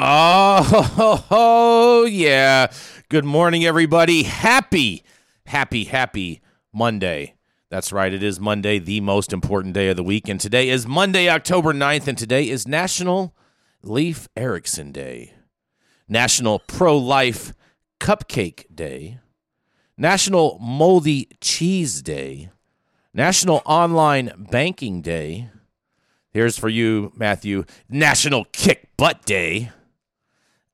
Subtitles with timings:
[0.00, 2.70] Oh, yeah.
[3.08, 4.22] Good morning, everybody.
[4.22, 5.02] Happy,
[5.46, 6.40] happy, happy
[6.72, 7.34] Monday.
[7.68, 8.12] That's right.
[8.12, 10.28] It is Monday, the most important day of the week.
[10.28, 12.06] And today is Monday, October 9th.
[12.06, 13.34] And today is National
[13.82, 15.32] Leif Erikson Day,
[16.08, 17.52] National Pro Life
[17.98, 19.18] Cupcake Day,
[19.96, 22.50] National Moldy Cheese Day,
[23.12, 25.50] National Online Banking Day.
[26.30, 29.72] Here's for you, Mathieu, National Kick Butt Day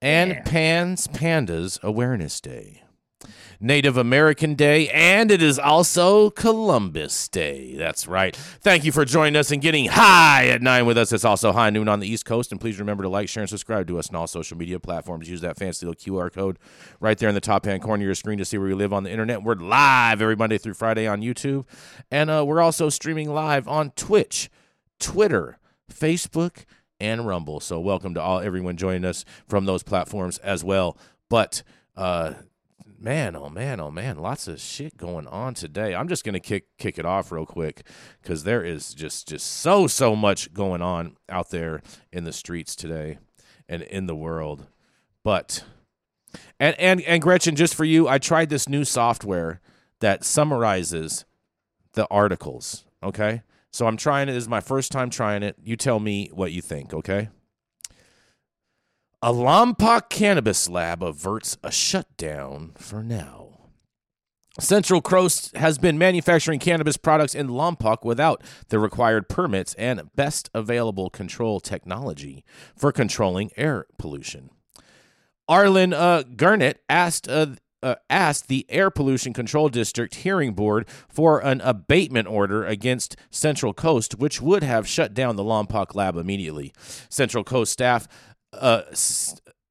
[0.04, 0.42] and yeah.
[0.42, 2.82] Pans Pandas Awareness Day.
[3.58, 7.74] Native American Day, and it is also Columbus Day.
[7.76, 8.36] That's right.
[8.36, 11.12] Thank you for joining us and getting high at nine with us.
[11.12, 12.52] It's also high noon on the East Coast.
[12.52, 15.30] And please remember to like, share, and subscribe to us on all social media platforms.
[15.30, 16.58] Use that fancy little QR code
[17.00, 18.92] right there in the top hand corner of your screen to see where we live
[18.92, 19.42] on the internet.
[19.42, 21.64] We're live every Monday through Friday on YouTube.
[22.10, 24.50] And uh, we're also streaming live on Twitch,
[24.98, 25.58] Twitter,
[25.90, 26.64] Facebook,
[27.04, 27.60] and Rumble.
[27.60, 30.96] So welcome to all everyone joining us from those platforms as well.
[31.28, 31.62] But
[31.96, 32.32] uh
[32.98, 35.94] man, oh man, oh man, lots of shit going on today.
[35.94, 37.86] I'm just gonna kick kick it off real quick
[38.22, 42.74] because there is just just so so much going on out there in the streets
[42.74, 43.18] today
[43.68, 44.66] and in the world.
[45.22, 45.62] But
[46.58, 49.60] and and and Gretchen, just for you, I tried this new software
[50.00, 51.26] that summarizes
[51.92, 52.86] the articles.
[53.02, 53.42] Okay,
[53.74, 54.34] so I'm trying it.
[54.34, 55.56] This is my first time trying it.
[55.60, 57.28] You tell me what you think, okay?
[59.20, 63.70] A Lompoc cannabis lab averts a shutdown for now.
[64.60, 70.48] Central Coast has been manufacturing cannabis products in Lompoc without the required permits and best
[70.54, 72.44] available control technology
[72.76, 74.50] for controlling air pollution.
[75.48, 77.46] Arlen uh, Gurnett asked uh,
[77.84, 83.74] uh, asked the Air Pollution Control District Hearing Board for an abatement order against Central
[83.74, 86.72] Coast, which would have shut down the Lompoc lab immediately.
[87.10, 88.08] Central Coast staff
[88.54, 88.82] uh,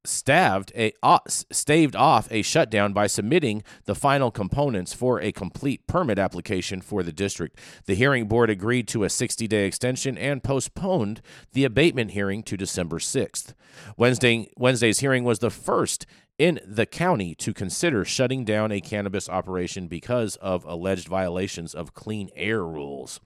[0.04, 5.86] staved a uh, staved off a shutdown by submitting the final components for a complete
[5.86, 7.58] permit application for the district.
[7.86, 12.98] The hearing board agreed to a 60-day extension and postponed the abatement hearing to December
[12.98, 13.54] 6th.
[13.96, 16.06] Wednesday Wednesday's hearing was the first
[16.38, 21.94] in the county to consider shutting down a cannabis operation because of alleged violations of
[21.94, 23.20] clean air rules.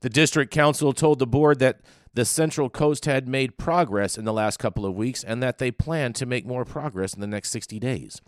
[0.00, 1.80] The district council told the board that
[2.14, 5.70] the Central Coast had made progress in the last couple of weeks and that they
[5.70, 8.20] plan to make more progress in the next 60 days.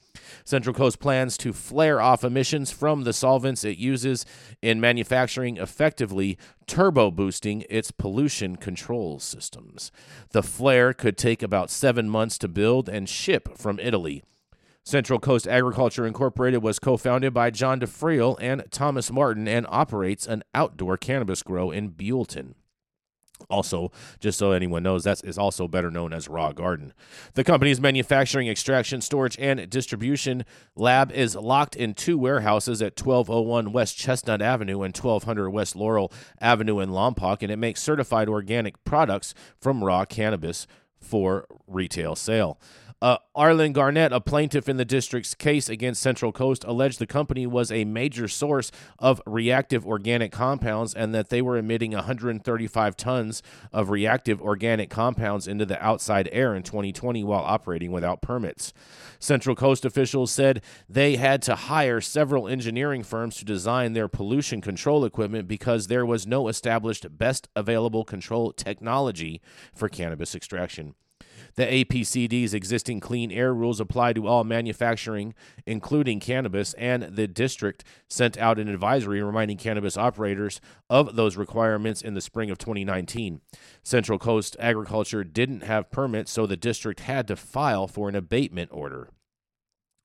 [0.45, 4.25] Central Coast plans to flare off emissions from the solvents it uses
[4.63, 9.93] in manufacturing, effectively turbo boosting its pollution control systems.
[10.31, 14.23] The flare could take about seven months to build and ship from Italy.
[14.87, 20.27] Central Coast Agriculture Incorporated was co founded by John DeFriel and Thomas Martin and operates
[20.27, 22.55] an outdoor cannabis grow in Buellton.
[23.51, 26.93] Also, just so anyone knows, that is also better known as Raw Garden.
[27.35, 30.45] The company's manufacturing, extraction, storage, and distribution
[30.77, 36.13] lab is locked in two warehouses at 1201 West Chestnut Avenue and 1200 West Laurel
[36.41, 40.67] Avenue in Lompoc, and it makes certified organic products from raw cannabis
[41.01, 42.59] for retail sale.
[43.05, 47.47] Uh, Arlen Garnett, a plaintiff in the district's case against Central Coast, alleged the company
[47.47, 53.43] was a major source of reactive organic compounds and that they were emitting 135 tons
[53.75, 58.73] of reactive organic compounds into the outside air in 2020 while operating without permits.
[59.19, 64.63] Central Coast officials said they had to hire several engineering firms to design their pollution
[64.63, 69.43] control equipment because there was no established best available control technology
[69.75, 70.95] for cannabis extraction.
[71.57, 75.35] The APCD's existing clean air rules apply to all manufacturing,
[75.67, 80.61] including cannabis, and the district sent out an advisory reminding cannabis operators
[80.91, 83.41] of those requirements in the spring of 2019.
[83.83, 88.71] Central Coast Agriculture didn't have permits, so the district had to file for an abatement
[88.73, 89.09] order.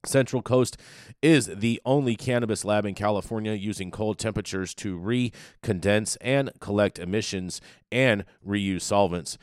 [0.06, 0.78] Central Coast
[1.22, 7.00] is the only cannabis lab in California using cold temperatures to re condense and collect
[7.00, 7.60] emissions
[7.92, 9.38] and reuse solvents.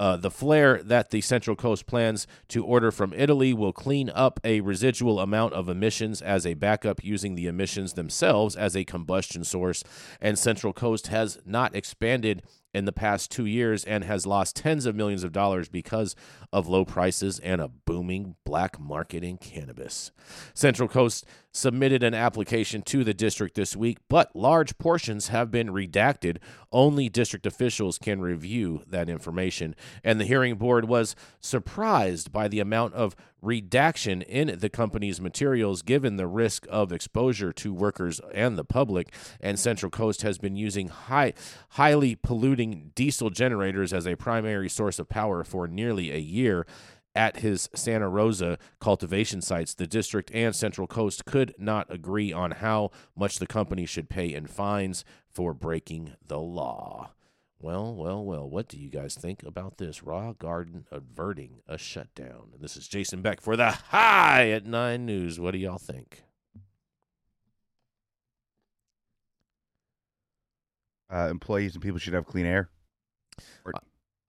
[0.00, 4.40] Uh, the flare that the Central Coast plans to order from Italy will clean up
[4.42, 9.44] a residual amount of emissions as a backup using the emissions themselves as a combustion
[9.44, 9.84] source.
[10.18, 12.42] And Central Coast has not expanded
[12.72, 16.16] in the past two years and has lost tens of millions of dollars because
[16.50, 20.12] of low prices and a booming black market in cannabis.
[20.54, 25.68] Central Coast submitted an application to the district this week, but large portions have been
[25.68, 26.38] redacted.
[26.70, 29.74] Only district officials can review that information.
[30.04, 35.82] And the hearing board was surprised by the amount of redaction in the company's materials
[35.82, 39.12] given the risk of exposure to workers and the public.
[39.40, 41.32] And Central Coast has been using high,
[41.70, 46.66] highly polluting diesel generators as a primary source of power for nearly a year
[47.14, 52.52] at his Santa Rosa cultivation sites, the district and Central Coast could not agree on
[52.52, 57.12] how much the company should pay in fines for breaking the law.
[57.62, 60.02] Well, well, well, what do you guys think about this?
[60.02, 62.50] Raw Garden averting a shutdown.
[62.54, 65.38] And this is Jason Beck for the High at 9 News.
[65.38, 66.22] What do y'all think?
[71.12, 72.70] Uh, employees and people should have clean air.
[73.64, 73.72] Or-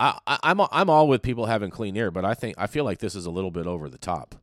[0.02, 2.84] I, I, I'm I'm all with people having clean air, but I think I feel
[2.84, 4.34] like this is a little bit over the top.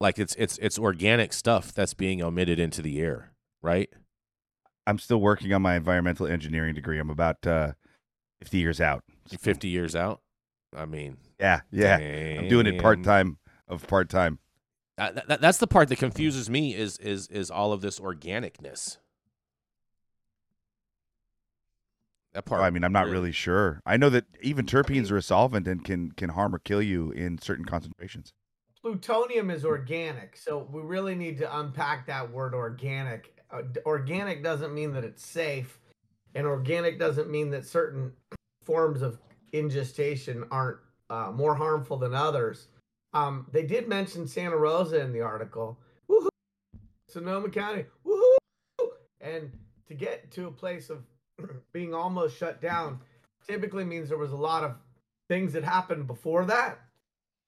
[0.00, 3.90] Like it's it's it's organic stuff that's being omitted into the air, right?
[4.86, 6.98] I'm still working on my environmental engineering degree.
[6.98, 7.72] I'm about uh,
[8.40, 9.04] 50 years out.
[9.28, 10.22] You're 50 years out.
[10.74, 11.96] I mean, yeah, yeah.
[12.40, 13.36] I'm doing it part time
[13.68, 14.38] of part time.
[14.96, 18.96] Uh, that, that's the part that confuses me is is is all of this organicness.
[22.32, 22.62] That part.
[22.62, 23.80] I mean, I'm not really, really sure.
[23.84, 27.10] I know that even terpenes are a solvent and can can harm or kill you
[27.10, 28.32] in certain concentrations.
[28.82, 33.34] Plutonium is organic, so we really need to unpack that word organic.
[33.50, 35.80] Uh, organic doesn't mean that it's safe,
[36.34, 38.12] and organic doesn't mean that certain
[38.64, 39.18] forms of
[39.52, 40.78] ingestion aren't
[41.10, 42.68] uh, more harmful than others.
[43.12, 45.80] Um, they did mention Santa Rosa in the article.
[46.08, 46.28] Woohoo!
[47.08, 47.86] Sonoma County.
[48.06, 48.86] Woohoo!
[49.20, 49.50] And
[49.88, 51.02] to get to a place of
[51.72, 53.00] being almost shut down
[53.46, 54.76] typically means there was a lot of
[55.28, 56.78] things that happened before that.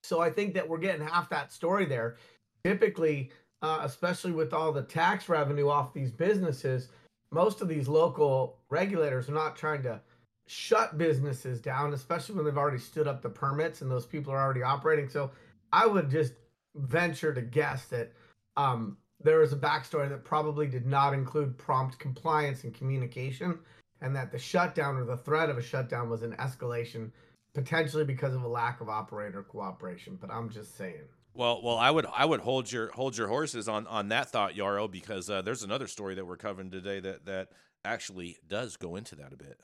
[0.03, 2.17] So I think that we're getting half that story there.
[2.63, 3.31] Typically,
[3.61, 6.89] uh, especially with all the tax revenue off these businesses,
[7.31, 9.99] most of these local regulators are not trying to
[10.47, 14.41] shut businesses down, especially when they've already stood up the permits and those people are
[14.41, 15.09] already operating.
[15.09, 15.31] So
[15.71, 16.33] I would just
[16.75, 18.11] venture to guess that
[18.57, 23.59] um, there is a backstory that probably did not include prompt compliance and communication
[24.03, 27.09] and that the shutdown or the threat of a shutdown was an escalation
[27.55, 31.07] potentially because of a lack of operator cooperation but i'm just saying.
[31.33, 34.55] Well well i would i would hold your hold your horses on on that thought
[34.55, 37.47] yarrow because uh, there's another story that we're covering today that that
[37.83, 39.59] actually does go into that a bit.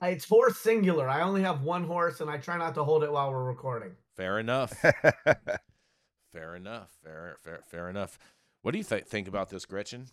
[0.00, 1.08] It's horse singular.
[1.08, 3.92] I only have one horse and i try not to hold it while we're recording.
[4.16, 4.72] Fair enough.
[6.32, 6.90] Fair enough.
[7.02, 8.18] Fair fair fair enough.
[8.62, 10.08] What do you th- think about this gretchen?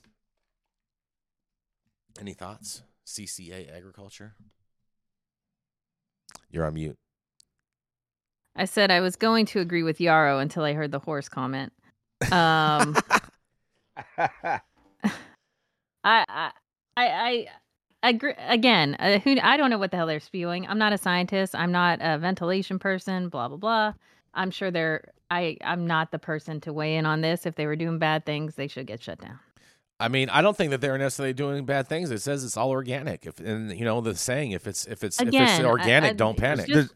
[2.20, 4.36] Any thoughts CCA Agriculture?
[6.50, 6.98] You're on mute.
[8.56, 11.74] I said I was going to agree with Yarrow until I heard the horse comment.
[12.32, 12.96] Um,
[14.18, 14.62] I,
[16.04, 16.52] I,
[16.98, 17.48] I,
[18.04, 18.96] I agree again.
[19.00, 20.68] Uh, who I don't know what the hell they're spewing.
[20.68, 21.56] I'm not a scientist.
[21.56, 23.30] I'm not a ventilation person.
[23.30, 23.94] Blah blah blah.
[24.34, 25.12] I'm sure they're.
[25.32, 27.46] I I'm not the person to weigh in on this.
[27.46, 29.40] If they were doing bad things, they should get shut down.
[30.00, 32.12] I mean, I don't think that they're necessarily doing bad things.
[32.12, 33.26] It says it's all organic.
[33.26, 36.14] If and you know the saying, if it's if it's Again, if it's organic, I,
[36.14, 36.68] I, don't panic.
[36.68, 36.94] Just,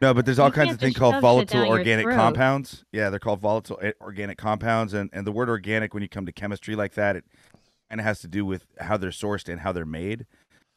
[0.00, 2.84] no, but there's all kinds of things called volatile organic compounds.
[2.92, 6.26] Yeah, they're called volatile eh, organic compounds, and and the word organic, when you come
[6.26, 7.24] to chemistry like that, it
[7.88, 10.26] kind of has to do with how they're sourced and how they're made.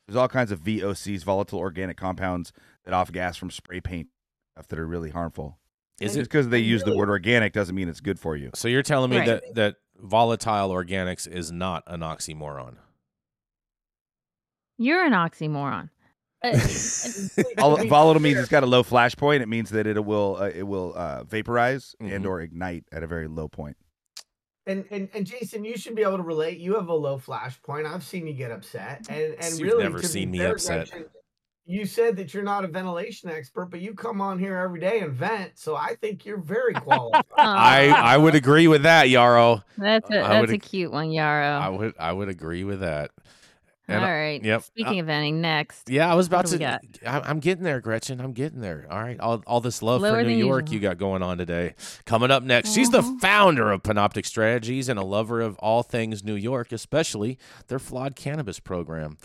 [0.08, 2.52] There's all kinds of VOCs, volatile organic compounds,
[2.86, 4.08] that off gas from spray paint
[4.54, 5.58] stuff that are really harmful.
[6.00, 8.50] Is it because they use the word organic doesn't mean it's good for you?
[8.56, 9.28] So you're telling me right.
[9.28, 12.76] that that volatile organics is not an oxymoron?
[14.78, 15.90] You're an oxymoron.
[17.88, 19.44] volatile means it's got a low flash point.
[19.44, 22.14] It means that it will uh, it will uh, vaporize mm-hmm.
[22.14, 23.78] and or ignite at a very low point.
[24.66, 26.58] And, and and Jason, you should be able to relate.
[26.58, 27.86] You have a low flash point.
[27.86, 30.92] I've seen you get upset, and and You've really, never seen me upset.
[31.66, 35.00] You said that you're not a ventilation expert, but you come on here every day
[35.00, 35.52] and vent.
[35.56, 37.24] So I think you're very qualified.
[37.38, 39.64] I I would agree with that, Yarrow.
[39.78, 41.58] That's a that's a cute one, Yarrow.
[41.58, 43.12] I would I would agree with that.
[43.92, 44.42] And All right.
[44.42, 44.64] Yep.
[44.64, 45.90] Speaking uh, of venting, next.
[45.90, 46.80] Yeah, I was about to.
[47.06, 48.22] I, am getting there, Gretchen.
[48.22, 48.88] I'm getting there.
[48.90, 49.20] All right.
[49.20, 50.74] All, all this love Lower for New York usual.
[50.76, 51.76] you got going on today.
[52.06, 56.24] Coming up next, she's the founder of Panoptic Strategies and a lover of all things
[56.24, 57.38] New York, especially
[57.68, 59.18] their flawed cannabis program.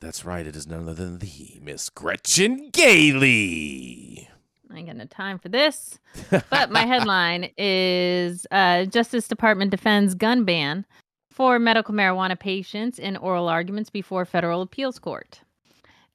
[0.00, 0.46] That's right.
[0.46, 4.28] It is none other than the Miss Gretchen Gailey.
[4.70, 5.98] I ain't got no time for this.
[6.50, 10.84] But my headline is uh, Justice Department defends gun ban
[11.30, 15.40] for medical marijuana patients in oral arguments before federal appeals court.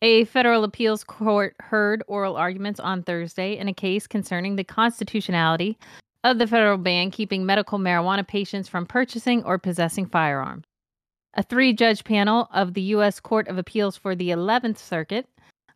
[0.01, 5.77] A federal appeals court heard oral arguments on Thursday in a case concerning the constitutionality
[6.24, 10.63] of the federal ban keeping medical marijuana patients from purchasing or possessing firearms.
[11.36, 13.19] A three judge panel of the U.S.
[13.19, 15.27] Court of Appeals for the 11th Circuit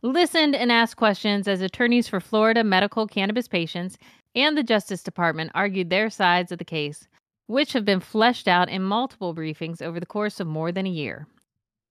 [0.01, 3.97] listened and asked questions as attorneys for Florida medical cannabis patients
[4.35, 7.07] and the Justice Department argued their sides of the case
[7.47, 10.89] which have been fleshed out in multiple briefings over the course of more than a
[10.89, 11.27] year.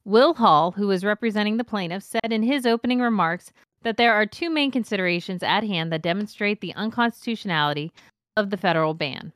[0.05, 3.53] Will Hall, who was representing the plaintiff, said in his opening remarks
[3.83, 7.93] that there are two main considerations at hand that demonstrate the unconstitutionality
[8.37, 9.33] of the federal ban.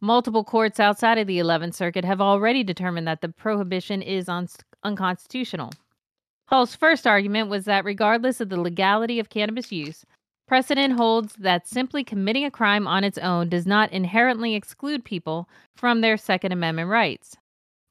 [0.00, 4.48] Multiple courts outside of the 11th Circuit have already determined that the prohibition is un-
[4.82, 5.72] unconstitutional.
[6.48, 10.04] Hall's first argument was that regardless of the legality of cannabis use,
[10.46, 15.48] Precedent holds that simply committing a crime on its own does not inherently exclude people
[15.74, 17.36] from their Second Amendment rights.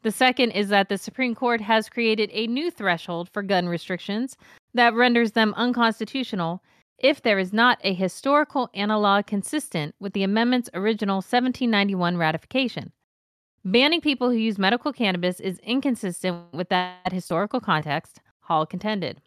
[0.04, 4.38] The second is that the Supreme Court has created a new threshold for gun restrictions
[4.74, 6.62] that renders them unconstitutional
[6.98, 12.92] if there is not a historical analog consistent with the amendment's original 1791 ratification.
[13.66, 19.22] Banning people who use medical cannabis is inconsistent with that historical context, Hall contended.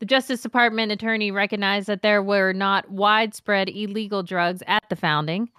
[0.00, 5.50] The Justice Department attorney recognized that there were not widespread illegal drugs at the founding.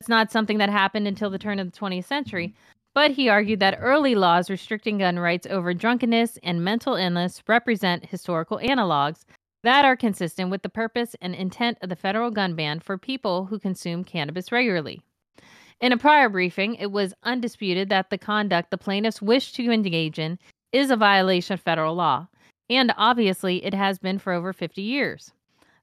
[0.00, 2.54] It's not something that happened until the turn of the 20th century,
[2.94, 8.06] but he argued that early laws restricting gun rights over drunkenness and mental illness represent
[8.06, 9.24] historical analogs
[9.62, 13.46] that are consistent with the purpose and intent of the federal gun ban for people
[13.46, 15.02] who consume cannabis regularly.
[15.80, 20.18] In a prior briefing, it was undisputed that the conduct the plaintiffs wish to engage
[20.18, 20.38] in
[20.72, 22.28] is a violation of federal law.
[22.70, 25.32] And obviously, it has been for over 50 years,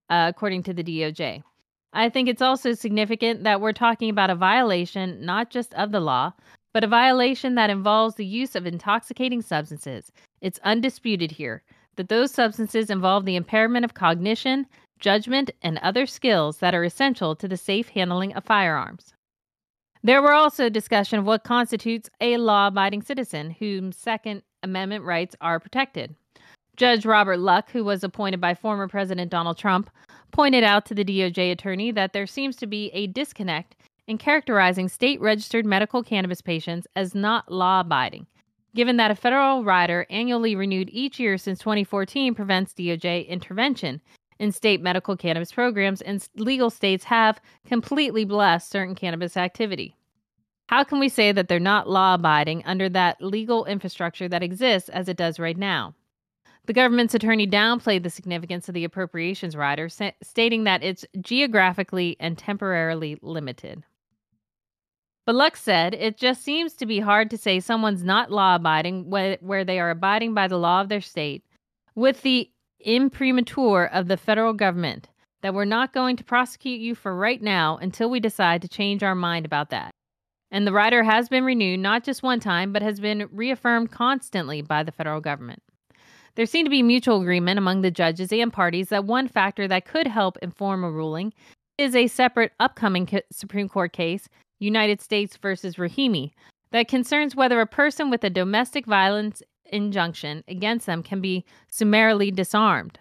[0.09, 1.43] uh, according to the DOJ.
[1.91, 5.99] I think it's also significant that we're talking about a violation not just of the
[5.99, 6.33] law,
[6.73, 10.11] but a violation that involves the use of intoxicating substances.
[10.39, 11.63] It's undisputed here
[11.99, 14.65] that those substances involve the impairment of cognition,
[15.01, 19.13] judgment, and other skills that are essential to the safe handling of firearms.
[20.01, 25.59] There were also discussion of what constitutes a law-abiding citizen whose Second Amendment rights are
[25.59, 26.15] protected.
[26.77, 29.89] Judge Robert Luck, who was appointed by former President Donald Trump,
[30.31, 33.75] pointed out to the DOJ attorney that there seems to be a disconnect
[34.07, 38.25] in characterizing state registered medical cannabis patients as not law abiding,
[38.75, 44.01] given that a federal rider annually renewed each year since 2014 prevents DOJ intervention
[44.39, 49.95] in state medical cannabis programs, and legal states have completely blessed certain cannabis activity.
[50.67, 54.87] How can we say that they're not law abiding under that legal infrastructure that exists
[54.89, 55.95] as it does right now?
[56.67, 62.15] The government's attorney downplayed the significance of the appropriations rider, sa- stating that it's geographically
[62.19, 63.83] and temporarily limited.
[65.29, 69.11] But Luck said it just seems to be hard to say someone's not law abiding
[69.11, 71.43] where they are abiding by the law of their state
[71.93, 75.07] with the imprimatur of the federal government
[75.43, 79.03] that we're not going to prosecute you for right now until we decide to change
[79.03, 79.91] our mind about that.
[80.49, 84.63] And the rider has been renewed not just one time, but has been reaffirmed constantly
[84.63, 85.61] by the federal government.
[86.33, 89.85] There seemed to be mutual agreement among the judges and parties that one factor that
[89.85, 91.35] could help inform a ruling
[91.77, 94.27] is a separate upcoming Supreme Court case,
[94.59, 96.31] United States versus Rahimi,
[96.71, 102.31] that concerns whether a person with a domestic violence injunction against them can be summarily
[102.31, 102.99] disarmed.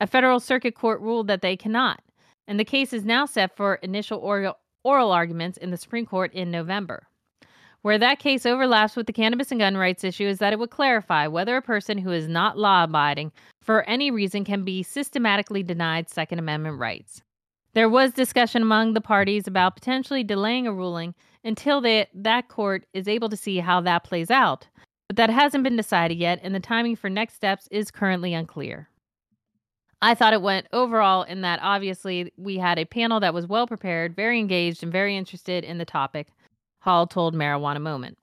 [0.00, 2.02] A federal circuit court ruled that they cannot,
[2.46, 6.32] and the case is now set for initial oral, oral arguments in the Supreme Court
[6.34, 7.06] in November.
[7.82, 10.70] Where that case overlaps with the cannabis and gun rights issue is that it would
[10.70, 13.32] clarify whether a person who is not law abiding
[13.62, 17.22] for any reason can be systematically denied Second Amendment rights.
[17.76, 21.14] There was discussion among the parties about potentially delaying a ruling
[21.44, 24.66] until they, that court is able to see how that plays out.
[25.08, 28.88] But that hasn't been decided yet, and the timing for next steps is currently unclear.
[30.00, 33.66] I thought it went overall in that obviously we had a panel that was well
[33.66, 36.28] prepared, very engaged, and very interested in the topic.
[36.80, 38.16] Hall told Marijuana Moment.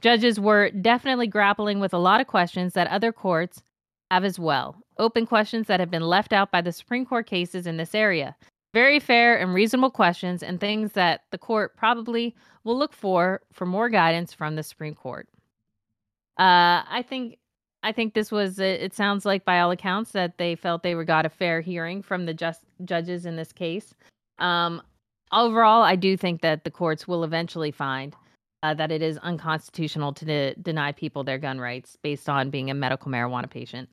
[0.00, 3.62] Judges were definitely grappling with a lot of questions that other courts
[4.10, 4.74] have as well.
[4.98, 8.34] Open questions that have been left out by the Supreme Court cases in this area.
[8.74, 12.34] Very fair and reasonable questions, and things that the court probably
[12.64, 15.26] will look for for more guidance from the Supreme Court.
[16.38, 17.38] Uh, I think
[17.82, 18.58] I think this was.
[18.58, 22.26] It sounds like, by all accounts, that they felt they got a fair hearing from
[22.26, 23.94] the just judges in this case.
[24.38, 24.82] Um,
[25.32, 28.14] overall, I do think that the courts will eventually find
[28.62, 32.70] uh, that it is unconstitutional to de- deny people their gun rights based on being
[32.70, 33.88] a medical marijuana patient.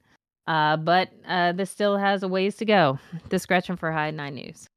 [0.48, 3.00] Uh, but uh, this still has a ways to go.
[3.30, 4.68] Discretion for High Nine News.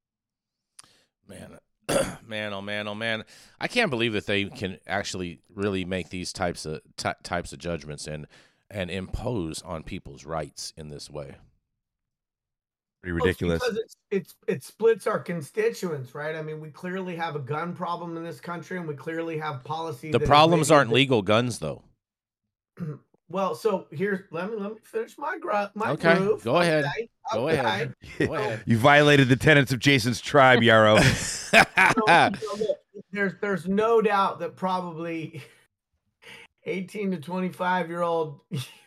[1.29, 1.59] Man,
[2.27, 3.25] man, oh man, oh man!
[3.61, 7.59] I can't believe that they can actually really make these types of t- types of
[7.59, 8.27] judgments and
[8.71, 11.37] and impose on people's rights in this way.
[13.03, 13.61] Pretty ridiculous.
[13.61, 16.35] Well, it's, it's it splits our constituents, right?
[16.35, 19.63] I mean, we clearly have a gun problem in this country, and we clearly have
[19.65, 20.11] policy.
[20.11, 21.83] The problems aren't legal guns, though.
[23.31, 26.17] well, so here's let me let me finish my gro- my okay.
[26.17, 26.43] groove.
[26.45, 26.85] Go ahead.
[26.85, 27.09] Okay.
[27.35, 27.95] Go ahead.
[28.19, 28.63] Go ahead.
[28.65, 30.99] You violated the tenets of Jason's tribe, Yarrow.
[31.01, 31.63] so,
[33.13, 35.43] there's there's no doubt that probably
[36.65, 38.41] 18 to 25 year old,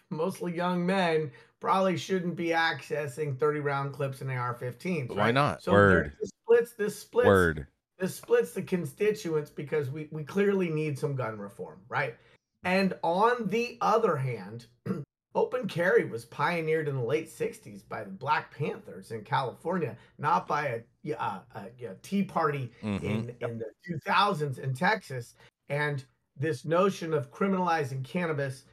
[0.10, 5.10] mostly young men, probably shouldn't be accessing 30 round clips in AR-15s.
[5.10, 5.18] Right?
[5.18, 5.62] Why not?
[5.62, 6.14] So Word.
[6.20, 6.74] This splits.
[6.74, 7.28] This splits.
[7.28, 7.68] Word.
[8.00, 12.16] This splits the constituents because we we clearly need some gun reform, right?
[12.64, 14.68] And on the other hand,
[15.36, 20.48] open carry was pioneered in the late 60s by the Black Panthers in California, not
[20.48, 23.06] by a, uh, a, a Tea Party mm-hmm.
[23.06, 23.72] in, in the
[24.08, 25.36] 2000s in Texas.
[25.70, 26.04] And
[26.38, 28.66] this notion of criminalizing cannabis,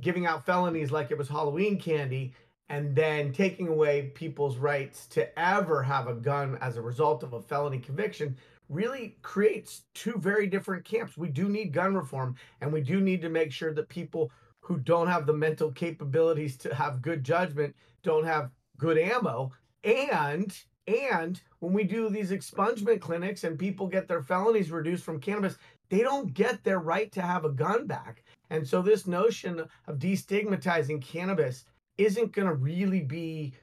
[0.00, 2.34] giving out felonies like it was Halloween candy,
[2.68, 7.34] and then taking away people's rights to ever have a gun as a result of
[7.34, 8.36] a felony conviction
[8.68, 11.16] really creates two very different camps.
[11.16, 14.78] We do need gun reform, and we do need to make sure that people who
[14.78, 19.52] don't have the mental capabilities to have good judgment don't have good ammo.
[19.84, 25.20] And and when we do these expungement clinics and people get their felonies reduced from
[25.20, 25.56] cannabis,
[25.90, 28.24] they don't get their right to have a gun back.
[28.50, 31.64] And so this notion of destigmatizing cannabis
[31.98, 33.54] isn't going to really be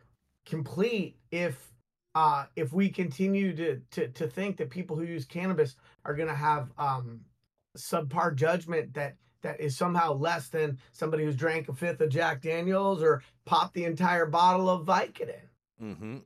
[0.46, 1.69] complete if
[2.20, 6.28] uh, if we continue to, to to think that people who use cannabis are going
[6.28, 7.22] to have um,
[7.78, 12.42] subpar judgment that that is somehow less than somebody who's drank a fifth of Jack
[12.42, 15.48] Daniels or popped the entire bottle of Vicodin.
[15.82, 16.18] Mm-hmm.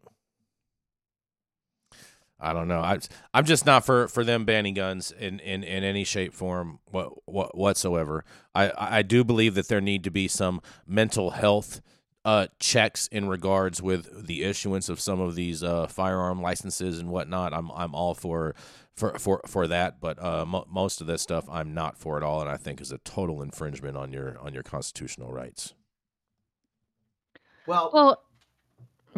[2.39, 2.82] I don't know.
[2.82, 2.97] I,
[3.32, 7.13] I'm just not for, for them banning guns in, in, in any shape, form, what,
[7.25, 8.25] what, whatsoever.
[8.56, 11.82] I, I do believe that there need to be some mental health
[12.25, 17.09] uh, checks in regards with the issuance of some of these uh, firearm licenses and
[17.09, 17.53] whatnot.
[17.53, 18.55] I'm I'm all for
[18.95, 22.23] for for, for that, but uh, mo- most of this stuff I'm not for at
[22.23, 25.73] all, and I think is a total infringement on your on your constitutional rights.
[27.65, 28.23] Well, well,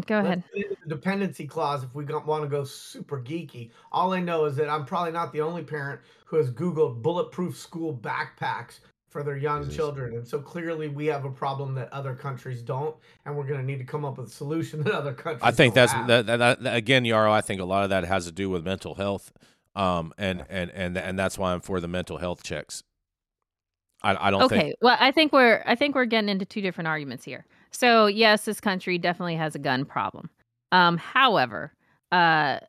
[0.05, 0.43] Go ahead.
[0.53, 3.71] the dependency clause if we want to go super geeky.
[3.91, 7.57] All I know is that I'm probably not the only parent who has Googled bulletproof
[7.57, 8.79] school backpacks
[9.15, 10.13] for their young children.
[10.17, 12.93] And so clearly we have a problem that other countries don't,
[13.25, 15.51] and we're going to need to come up with a solution that other countries I
[15.51, 18.33] think that's that, that, that, again, Yarrow, I think a lot of that has to
[18.33, 19.31] do with mental health.
[19.73, 20.45] Um, and, yeah.
[20.49, 22.83] and, and, and that's why I'm for the mental health checks.
[24.03, 24.59] I, I don't okay.
[24.59, 24.75] Think...
[24.81, 27.45] Well, I think we're I think we're getting into two different arguments here.
[27.71, 30.29] So yes, this country definitely has a gun problem.
[30.73, 31.71] Um, however,
[32.11, 32.59] uh,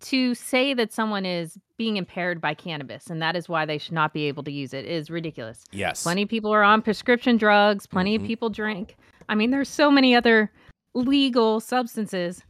[0.00, 3.94] to say that someone is being impaired by cannabis and that is why they should
[3.94, 5.64] not be able to use it is ridiculous.
[5.72, 6.02] Yes.
[6.02, 8.24] Plenty of people are on prescription drugs, plenty mm-hmm.
[8.24, 8.98] of people drink.
[9.30, 10.52] I mean, there's so many other
[10.92, 12.42] legal substances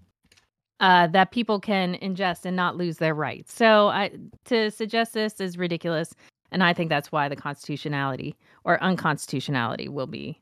[0.80, 3.54] uh, that people can ingest and not lose their rights.
[3.54, 4.10] So I,
[4.46, 6.12] to suggest this is ridiculous.
[6.50, 10.40] And I think that's why the constitutionality or unconstitutionality will be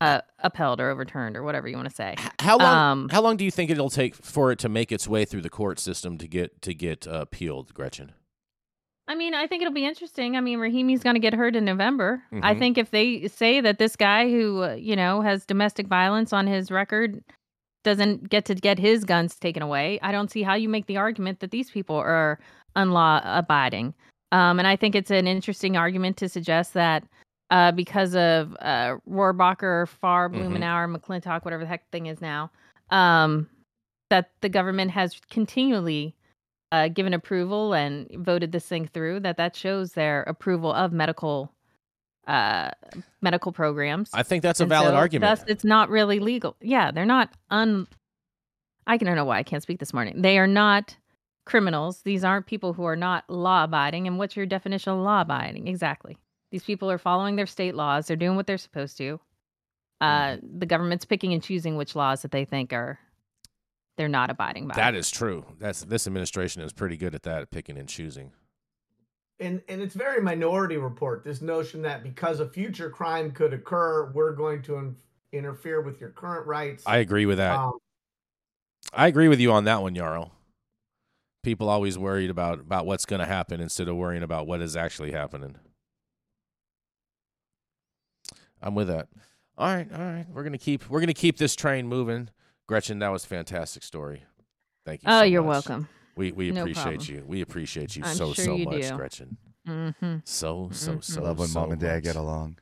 [0.00, 2.14] uh, upheld or overturned or whatever you want to say.
[2.38, 2.76] How long?
[2.76, 5.42] Um, how long do you think it'll take for it to make its way through
[5.42, 8.12] the court system to get to get uh, appealed, Gretchen?
[9.08, 10.36] I mean, I think it'll be interesting.
[10.36, 12.22] I mean, Rahimi's going to get heard in November.
[12.32, 12.44] Mm-hmm.
[12.44, 16.32] I think if they say that this guy who uh, you know has domestic violence
[16.32, 17.22] on his record
[17.84, 20.96] doesn't get to get his guns taken away, I don't see how you make the
[20.96, 22.40] argument that these people are
[22.76, 23.94] unlaw abiding.
[24.32, 27.04] Um, and I think it's an interesting argument to suggest that
[27.50, 30.40] uh, because of uh, Rohrabacher, Farr, mm-hmm.
[30.40, 30.96] Blumenauer, mm-hmm.
[30.96, 32.50] McClintock, whatever the heck thing is now,
[32.90, 33.48] um,
[34.10, 36.14] that the government has continually
[36.72, 41.52] uh, given approval and voted this thing through, that that shows their approval of medical
[42.26, 42.70] uh,
[43.22, 44.10] medical programs.
[44.12, 45.38] I think that's a valid so argument.
[45.38, 46.56] Thus, it's not really legal.
[46.60, 47.86] Yeah, they're not un.
[48.88, 50.22] I don't know why I can't speak this morning.
[50.22, 50.96] They are not
[51.44, 52.02] criminals.
[52.02, 54.06] These aren't people who are not law abiding.
[54.06, 55.68] And what's your definition of law abiding?
[55.68, 56.18] Exactly.
[56.50, 58.06] These people are following their state laws.
[58.06, 59.20] They're doing what they're supposed to.
[60.00, 60.58] Uh, mm-hmm.
[60.58, 62.98] the government's picking and choosing which laws that they think are
[63.96, 64.74] they're not abiding by.
[64.74, 65.44] That is true.
[65.58, 68.32] That's this administration is pretty good at that, picking and choosing.
[69.40, 71.24] And and it's very minority report.
[71.24, 74.96] This notion that because a future crime could occur, we're going to in-
[75.32, 76.82] interfere with your current rights.
[76.86, 77.58] I agree with that.
[77.58, 77.78] Um,
[78.92, 80.32] I agree with you on that one, Yarrow.
[81.42, 84.76] People always worried about about what's going to happen instead of worrying about what is
[84.76, 85.56] actually happening.
[88.62, 89.08] I'm with that.
[89.58, 90.26] All right, all right.
[90.30, 92.28] We're gonna keep we're gonna keep this train moving.
[92.66, 94.24] Gretchen, that was a fantastic story.
[94.84, 95.08] Thank you.
[95.10, 95.66] Oh, so you're much.
[95.68, 95.88] welcome.
[96.16, 97.16] We we no appreciate problem.
[97.16, 97.24] you.
[97.26, 98.96] We appreciate you I'm so sure so you much, do.
[98.96, 99.36] Gretchen.
[99.66, 100.16] Mm-hmm.
[100.24, 101.00] So so mm-hmm.
[101.00, 101.22] so.
[101.22, 102.04] Love when so mom and dad much.
[102.04, 102.58] get along.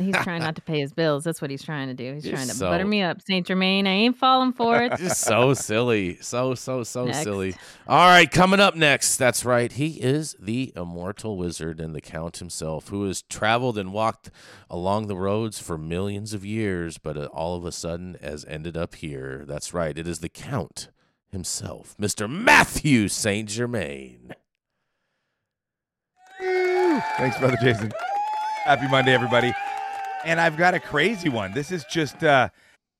[0.00, 1.24] He's trying not to pay his bills.
[1.24, 2.14] That's what he's trying to do.
[2.14, 3.86] He's trying to so, butter me up, Saint Germain.
[3.86, 4.96] I ain't falling for it.
[4.96, 6.18] Just so silly.
[6.20, 7.22] So, so, so next.
[7.22, 7.54] silly.
[7.86, 9.16] All right, coming up next.
[9.16, 9.70] That's right.
[9.70, 14.30] He is the immortal wizard and the Count himself, who has traveled and walked
[14.68, 18.76] along the roads for millions of years, but uh, all of a sudden has ended
[18.76, 19.44] up here.
[19.46, 19.96] That's right.
[19.96, 20.88] It is the Count
[21.30, 22.28] himself, Mr.
[22.28, 24.34] Mathieu Saint Germain.
[26.40, 27.92] Thanks, Brother Jason.
[28.64, 29.54] Happy Monday, everybody.
[30.22, 31.54] And I've got a crazy one.
[31.54, 32.50] This is just uh,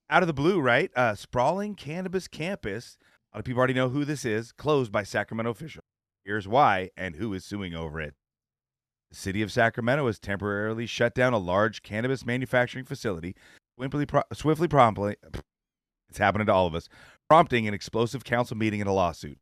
[0.09, 0.91] out of the blue, right?
[0.97, 2.97] Uh, sprawling cannabis campus.
[3.33, 4.53] A lot of people already know who this is.
[4.53, 5.85] Closed by Sacramento officials.
[6.25, 8.15] Here's why and who is suing over it.
[9.11, 13.37] The city of Sacramento has temporarily shut down a large cannabis manufacturing facility,
[13.77, 15.17] swiftly, pro- swiftly promptly.
[16.09, 16.89] It's happening to all of us,
[17.29, 19.39] prompting an explosive council meeting and a lawsuit.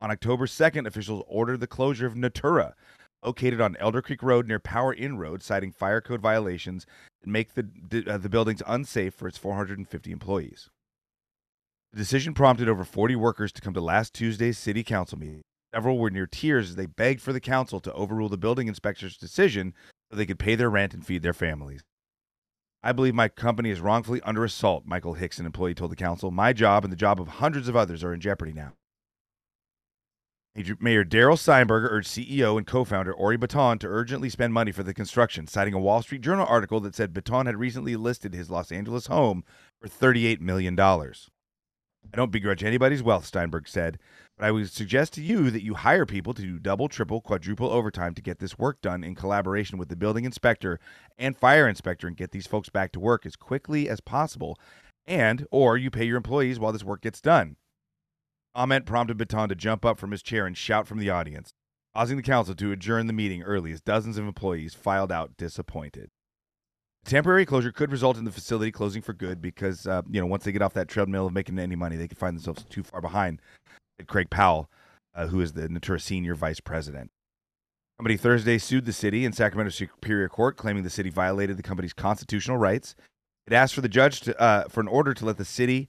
[0.00, 2.74] On October 2nd, officials ordered the closure of Natura,
[3.24, 6.86] located on Elder Creek Road near Power Inn Road, citing fire code violations
[7.22, 7.68] and make the,
[8.06, 10.70] uh, the buildings unsafe for its 450 employees.
[11.92, 15.42] The decision prompted over 40 workers to come to last Tuesday's city council meeting.
[15.74, 19.16] Several were near tears as they begged for the council to overrule the building inspector's
[19.16, 19.74] decision
[20.10, 21.82] so they could pay their rent and feed their families.
[22.82, 26.30] I believe my company is wrongfully under assault, Michael Hicks, an employee, told the council.
[26.30, 28.74] My job and the job of hundreds of others are in jeopardy now.
[30.80, 34.94] Mayor Darrell Steinberger urged CEO and co-founder Ori Baton to urgently spend money for the
[34.94, 38.72] construction, citing a Wall Street Journal article that said Baton had recently listed his Los
[38.72, 39.44] Angeles home
[39.80, 40.78] for $38 million.
[40.80, 43.98] I don't begrudge anybody's wealth, Steinberg said,
[44.36, 47.70] but I would suggest to you that you hire people to do double, triple, quadruple
[47.70, 50.80] overtime to get this work done in collaboration with the building inspector
[51.18, 54.58] and fire inspector and get these folks back to work as quickly as possible,
[55.06, 57.56] and or you pay your employees while this work gets done.
[58.58, 61.52] Comment prompted Baton to jump up from his chair and shout from the audience,
[61.94, 66.10] causing the council to adjourn the meeting early as dozens of employees filed out disappointed.
[67.04, 70.42] temporary closure could result in the facility closing for good because, uh, you know, once
[70.42, 73.00] they get off that treadmill of making any money, they could find themselves too far
[73.00, 73.40] behind.
[74.08, 74.68] Craig Powell,
[75.14, 77.12] uh, who is the Natura senior vice president.
[77.96, 81.92] Company Thursday sued the city in Sacramento Superior Court, claiming the city violated the company's
[81.92, 82.96] constitutional rights.
[83.46, 85.88] It asked for the judge to, uh, for an order to let the city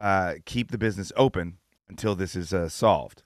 [0.00, 3.22] uh, keep the business open until this is uh, solved.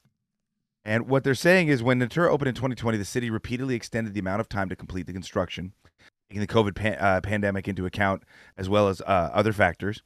[0.84, 4.20] And what they're saying is when Natura opened in 2020, the city repeatedly extended the
[4.20, 5.72] amount of time to complete the construction,
[6.30, 8.22] taking the COVID uh, pandemic into account
[8.56, 10.02] as well as uh, other factors.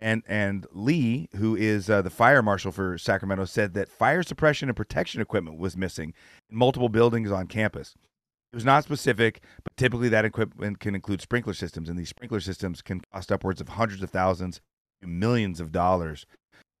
[0.00, 4.68] And and Lee, who is uh, the fire marshal for Sacramento, said that fire suppression
[4.68, 6.14] and protection equipment was missing
[6.50, 7.94] in multiple buildings on campus.
[8.52, 12.40] It was not specific, but typically that equipment can include sprinkler systems, and these sprinkler
[12.40, 14.60] systems can cost upwards of hundreds of thousands
[15.04, 16.26] millions of dollars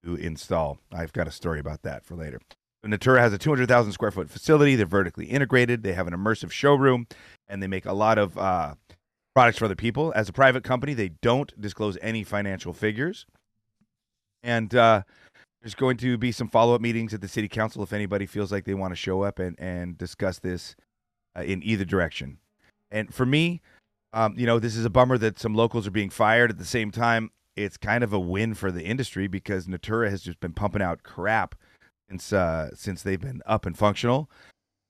[0.04, 0.78] to install.
[0.92, 2.40] I've got a story about that for later.
[2.84, 4.74] Natura has a 200,000 square foot facility.
[4.74, 5.82] They're vertically integrated.
[5.82, 7.06] They have an immersive showroom,
[7.48, 8.74] and they make a lot of uh,
[9.34, 10.12] products for other people.
[10.16, 13.26] As a private company, they don't disclose any financial figures.
[14.42, 15.02] And uh,
[15.60, 18.50] there's going to be some follow up meetings at the city council if anybody feels
[18.50, 20.74] like they want to show up and, and discuss this
[21.36, 22.38] uh, in either direction.
[22.90, 23.62] And for me,
[24.12, 26.50] um, you know, this is a bummer that some locals are being fired.
[26.50, 30.22] At the same time, it's kind of a win for the industry because Natura has
[30.22, 31.54] just been pumping out crap
[32.08, 34.30] since uh, since they've been up and functional,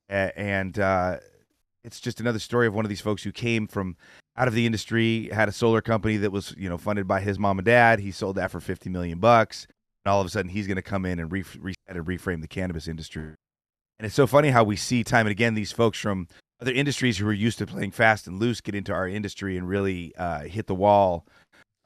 [0.09, 1.19] and uh,
[1.85, 3.97] it's just another story of one of these folks who came from
[4.37, 7.39] out of the industry, had a solar company that was you know funded by his
[7.39, 8.01] mom and dad.
[8.01, 9.67] He sold that for fifty million bucks,
[10.05, 12.41] and all of a sudden he's going to come in and re- reset and reframe
[12.41, 13.35] the cannabis industry.
[13.99, 16.27] And it's so funny how we see time and again these folks from
[16.61, 19.69] other industries who are used to playing fast and loose get into our industry and
[19.69, 21.27] really uh, hit the wall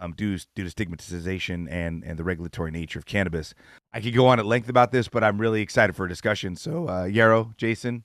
[0.00, 3.54] um, due due to stigmatization and and the regulatory nature of cannabis.
[3.92, 6.56] I could go on at length about this, but I'm really excited for a discussion.
[6.56, 8.04] So, uh, Yarrow, Jason,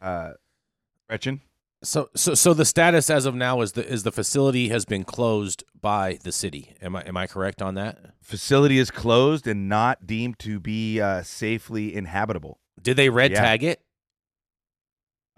[0.00, 0.32] uh,
[1.08, 1.40] Gretchen.
[1.82, 5.02] So, so, so the status as of now is the is the facility has been
[5.02, 6.74] closed by the city.
[6.82, 7.98] Am I am I correct on that?
[8.20, 12.60] Facility is closed and not deemed to be uh, safely inhabitable.
[12.80, 13.40] Did they red yeah.
[13.40, 13.80] tag it?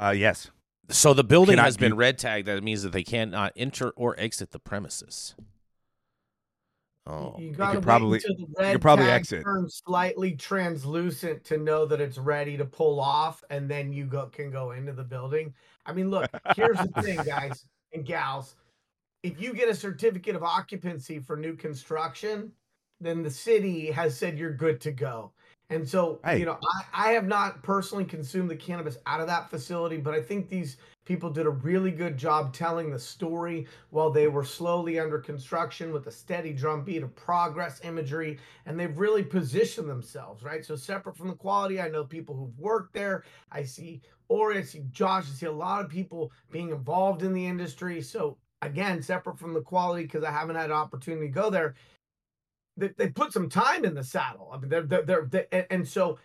[0.00, 0.50] Uh, yes.
[0.88, 2.48] So the building Cannot has been red tagged.
[2.48, 5.36] That means that they cannot enter or exit the premises.
[7.06, 9.42] Oh, you got to probably the red you probably tag exit.
[9.42, 14.26] turns slightly translucent to know that it's ready to pull off, and then you go
[14.26, 15.52] can go into the building.
[15.84, 18.54] I mean, look, here's the thing, guys and gals.
[19.24, 22.52] If you get a certificate of occupancy for new construction,
[23.00, 25.32] then the city has said you're good to go.
[25.72, 26.58] And so, you know,
[26.92, 30.48] I, I have not personally consumed the cannabis out of that facility, but I think
[30.48, 35.18] these people did a really good job telling the story while they were slowly under
[35.18, 38.38] construction with a steady drumbeat of progress imagery.
[38.66, 40.64] And they've really positioned themselves, right?
[40.64, 43.24] So, separate from the quality, I know people who've worked there.
[43.50, 47.32] I see Ori, I see Josh, I see a lot of people being involved in
[47.32, 48.02] the industry.
[48.02, 51.74] So, again, separate from the quality, because I haven't had an opportunity to go there,
[52.76, 54.50] they, they put some time in the saddle.
[54.52, 56.18] I mean, they're, they're, they're, they're and so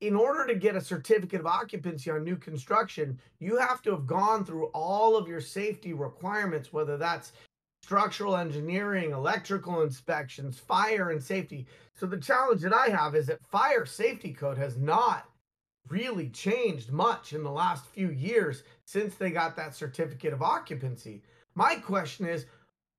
[0.00, 4.06] in order to get a certificate of occupancy on new construction, you have to have
[4.06, 7.32] gone through all of your safety requirements, whether that's
[7.82, 11.66] structural engineering, electrical inspections, fire and safety.
[11.94, 15.28] So the challenge that I have is that fire safety code has not
[15.88, 21.22] really changed much in the last few years since they got that certificate of occupancy.
[21.54, 22.46] My question is,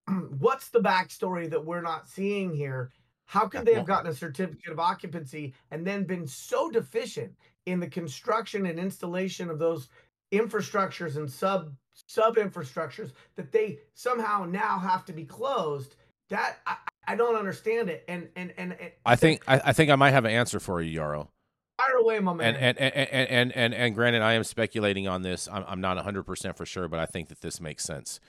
[0.39, 2.91] what's the backstory that we're not seeing here?
[3.25, 7.31] How could they have gotten a certificate of occupancy and then been so deficient
[7.67, 9.89] in the construction and installation of those
[10.31, 11.71] infrastructures and sub
[12.07, 15.95] sub infrastructures that they somehow now have to be closed?
[16.29, 18.03] That I, I don't understand it.
[18.07, 20.81] And and and, and I think I, I think I might have an answer for
[20.81, 21.29] you, Yarrow.
[21.77, 22.55] Fire away, my man.
[22.55, 25.47] And and and and and, and granted, I am speculating on this.
[25.51, 28.19] I'm, I'm not 100 percent for sure, but I think that this makes sense.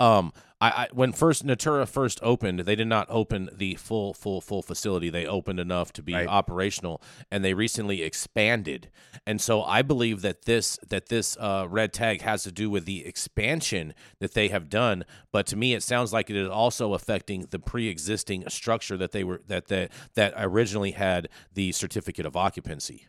[0.00, 4.40] Um, I, I, when first Natura first opened, they did not open the full, full,
[4.40, 5.10] full facility.
[5.10, 6.26] They opened enough to be right.
[6.26, 8.90] operational, and they recently expanded.
[9.26, 12.86] And so I believe that this that this uh, red tag has to do with
[12.86, 15.04] the expansion that they have done.
[15.32, 19.22] But to me, it sounds like it is also affecting the pre-existing structure that they
[19.22, 23.06] were that that that originally had the certificate of occupancy.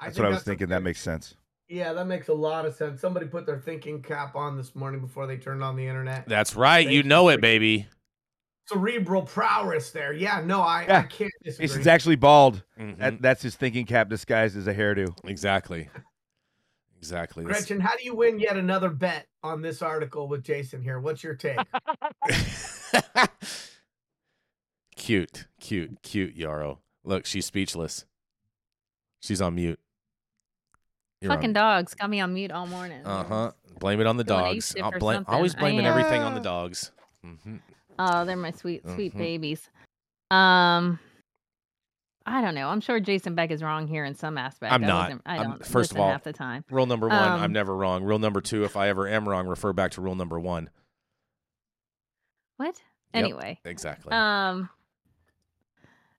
[0.00, 0.68] That's what I was thinking.
[0.68, 1.36] That makes sense.
[1.68, 3.00] Yeah, that makes a lot of sense.
[3.00, 6.28] Somebody put their thinking cap on this morning before they turned on the internet.
[6.28, 6.86] That's right.
[6.86, 7.86] you know it, baby.
[8.66, 10.12] Cerebral prowess there.
[10.12, 10.98] Yeah, no, I, yeah.
[11.00, 11.76] I can't disagree.
[11.76, 12.62] He's actually bald.
[12.78, 13.00] Mm-hmm.
[13.00, 15.16] That, that's his thinking cap disguised as a hairdo.
[15.24, 15.88] Exactly.
[16.98, 17.44] Exactly.
[17.44, 20.98] Gretchen, how do you win yet another bet on this article with Jason here?
[20.98, 21.58] What's your take?
[24.96, 26.80] cute, cute, cute, Yarrow.
[27.04, 28.06] Look, she's speechless.
[29.20, 29.78] She's on mute.
[31.24, 31.54] You're Fucking on.
[31.54, 33.00] dogs got me on mute all morning.
[33.02, 33.52] Uh huh.
[33.80, 34.76] Blame it on the dogs.
[34.78, 36.92] I'll blame, always blaming everything on the dogs.
[37.24, 37.56] Mm-hmm.
[37.98, 39.18] Oh, they're my sweet, sweet mm-hmm.
[39.18, 39.70] babies.
[40.30, 40.98] Um,
[42.26, 42.68] I don't know.
[42.68, 44.70] I'm sure Jason Beck is wrong here in some aspect.
[44.70, 45.12] I'm not.
[45.24, 45.52] I don't.
[45.52, 46.62] I'm, first of all, half the time.
[46.70, 48.04] Rule number one: um, I'm never wrong.
[48.04, 50.68] Rule number two: If I ever am wrong, refer back to rule number one.
[52.58, 52.82] What?
[53.14, 53.58] Anyway.
[53.64, 54.12] Yep, exactly.
[54.12, 54.68] Um.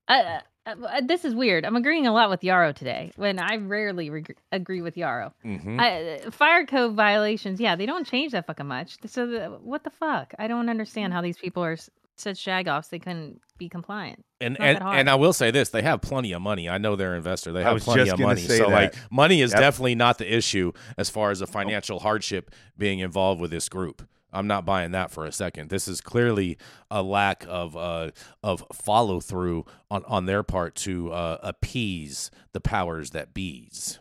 [0.07, 1.65] I, uh, uh, this is weird.
[1.65, 5.33] I'm agreeing a lot with Yarrow today when I rarely re- agree with Yarrow.
[5.43, 5.79] Mm-hmm.
[5.79, 8.97] I, uh, fire code violations, yeah, they don't change that fucking much.
[9.05, 10.33] So the, what the fuck?
[10.39, 11.77] I don't understand how these people are
[12.17, 12.89] such shagoffs.
[12.89, 14.25] They couldn't be compliant.
[14.41, 16.69] And and, and I will say this: they have plenty of money.
[16.69, 17.51] I know they're an investor.
[17.51, 18.41] They have plenty of money.
[18.41, 18.69] So that.
[18.69, 19.61] like, money is yep.
[19.61, 24.07] definitely not the issue as far as the financial hardship being involved with this group.
[24.35, 25.69] I'm not buying that for a second.
[25.69, 26.57] This is clearly
[26.91, 28.11] a lack of uh,
[28.43, 33.99] of follow through on on their part to uh, appease the powers that bees.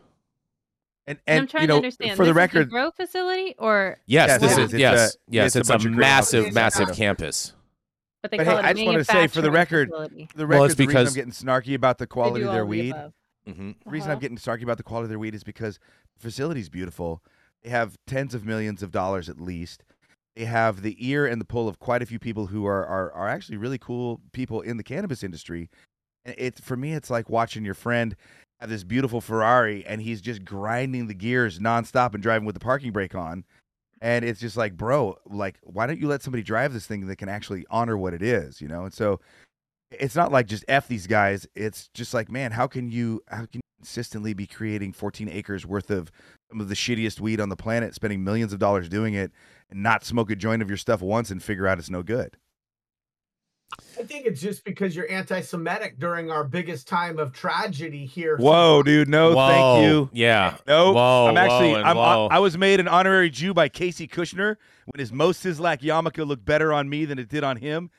[1.07, 2.16] And, and, I'm trying you know, to understand.
[2.16, 5.70] For this the record, grow facility or yes, yes this is yes, a, yes, it's,
[5.70, 7.53] it's a, a massive, massive campus.
[8.23, 10.29] But they but call hey, it I just want to say for the record, facility.
[10.35, 12.64] the record, well, it's because the reason I'm getting snarky about the quality of their
[12.64, 12.94] weed.
[13.47, 13.73] Mm-hmm.
[13.85, 14.14] The reason uh-huh.
[14.14, 15.79] I'm getting snarky about the quality of their weed is because
[16.14, 17.23] the facility's beautiful.
[17.62, 19.85] They have tens of millions of dollars at least
[20.37, 23.12] they have the ear and the pull of quite a few people who are are,
[23.12, 25.70] are actually really cool people in the cannabis industry.
[26.25, 28.16] It's for me, it's like watching your friend
[28.61, 32.61] have this beautiful Ferrari and he's just grinding the gears nonstop and driving with the
[32.61, 33.44] parking brake on.
[34.01, 37.16] And it's just like, bro, like, why don't you let somebody drive this thing that
[37.16, 38.85] can actually honor what it is, you know?
[38.85, 39.20] And so
[39.90, 41.47] it's not like just f these guys.
[41.55, 45.90] It's just like, man, how can you how can consistently be creating 14 acres worth
[45.90, 46.11] of
[46.49, 49.31] some of the shittiest weed on the planet, spending millions of dollars doing it,
[49.68, 52.38] and not smoke a joint of your stuff once and figure out it's no good?
[53.99, 58.38] I think it's just because you're anti-Semitic during our biggest time of tragedy here.
[58.38, 59.09] Whoa, dude!
[59.09, 59.49] No, whoa.
[59.49, 60.11] thank you.
[60.14, 60.57] Yeah.
[60.66, 61.73] No, whoa, I'm actually.
[61.73, 62.29] whoa, I'm, whoa.
[62.31, 66.47] I was made an honorary Jew by Casey Kushner when his Mo Sislak yarmulke looked
[66.47, 67.90] better on me than it did on him.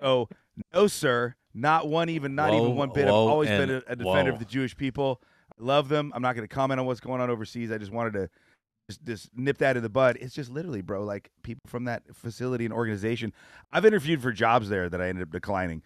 [0.00, 0.28] Oh
[0.72, 3.06] no, sir, not one even, not Whoa, even one bit.
[3.06, 4.34] I've always and- been a, a defender whoa.
[4.34, 5.22] of the Jewish people.
[5.58, 6.12] I love them.
[6.14, 7.72] I'm not going to comment on what's going on overseas.
[7.72, 8.28] I just wanted to
[8.90, 10.18] just, just nip that in the bud.
[10.20, 13.32] It's just literally, bro, like people from that facility and organization.
[13.72, 15.82] I've interviewed for jobs there that I ended up declining.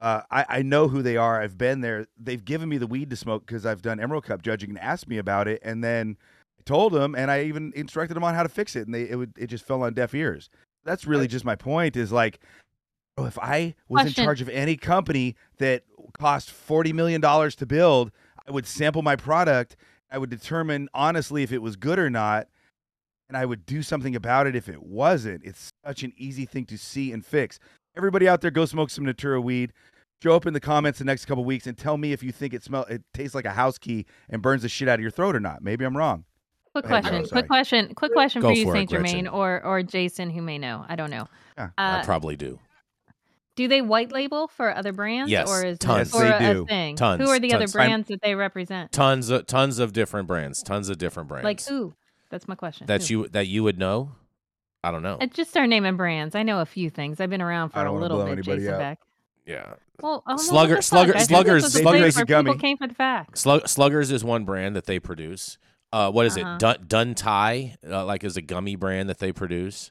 [0.00, 1.42] Uh, I, I know who they are.
[1.42, 2.06] I've been there.
[2.18, 5.06] They've given me the weed to smoke because I've done Emerald Cup judging and asked
[5.06, 5.60] me about it.
[5.62, 6.16] And then
[6.58, 8.86] I told them, and I even instructed them on how to fix it.
[8.86, 10.48] And they it would it just fell on deaf ears.
[10.84, 11.96] That's really just my point.
[11.96, 12.40] Is like,
[13.18, 15.82] oh, if I was in charge of any company that
[16.18, 18.10] cost forty million dollars to build,
[18.46, 19.76] I would sample my product.
[20.10, 22.48] I would determine honestly if it was good or not,
[23.28, 25.42] and I would do something about it if it wasn't.
[25.44, 27.58] It's such an easy thing to see and fix.
[27.96, 29.72] Everybody out there, go smoke some Natura weed.
[30.22, 32.52] Show up in the comments the next couple weeks and tell me if you think
[32.52, 35.10] it smell it tastes like a house key and burns the shit out of your
[35.10, 35.62] throat or not.
[35.62, 36.24] Maybe I'm wrong.
[36.72, 37.24] Quick Go ahead, question.
[37.24, 37.30] Joe.
[37.30, 37.94] Quick question.
[37.94, 40.84] Quick question Go for you, for it, Saint Germain, or or Jason, who may know.
[40.88, 41.26] I don't know.
[41.56, 42.58] Yeah, I Uh, probably do.
[43.56, 45.30] Do they white label for other brands?
[45.30, 46.08] Yes, or is tons.
[46.08, 46.66] it for Yes, they a do.
[46.66, 46.96] thing?
[46.96, 47.62] Tons, Who are the tons.
[47.74, 48.92] other I'm- brands that they represent?
[48.92, 50.62] Tons of tons of different brands.
[50.62, 51.44] Tons of different brands.
[51.44, 51.94] Like who?
[52.30, 52.86] That's my question.
[52.86, 53.22] that Who?
[53.22, 54.12] you that you would know?
[54.82, 55.18] I don't know.
[55.20, 56.34] Uh, just start naming brands.
[56.34, 57.20] I know a few things.
[57.20, 58.78] I've been around for I a don't wanna little blow bit, anybody Jason out.
[58.78, 58.98] Beck.
[59.46, 59.74] yeah.
[60.00, 61.22] Well, oh, well, Slugger- what Slugger- fuck?
[61.22, 62.50] Sluggers- this Sluggers- place Gummy.
[62.52, 63.40] people came for the facts.
[63.42, 65.58] Slug, Sluggers is one brand that they produce.
[65.92, 66.54] Uh, what is Uh-huh.
[66.54, 66.58] it?
[66.60, 69.90] Dun, Dun Tai, uh, like is a gummy brand that they produce.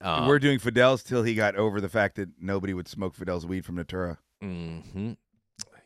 [0.00, 3.44] Uh, We're doing Fidel's till he got over the fact that nobody would smoke Fidel's
[3.46, 4.18] weed from Natura.
[4.40, 5.12] hmm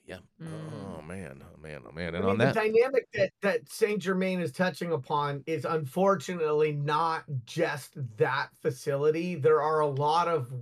[0.06, 0.18] Yeah.
[0.40, 0.98] Mm.
[0.98, 1.42] Oh man.
[1.42, 1.82] Oh man.
[1.86, 2.14] Oh man.
[2.14, 7.24] I mean, on the dynamic that, that Saint Germain is touching upon is unfortunately not
[7.44, 9.34] just that facility.
[9.34, 10.52] There are a lot of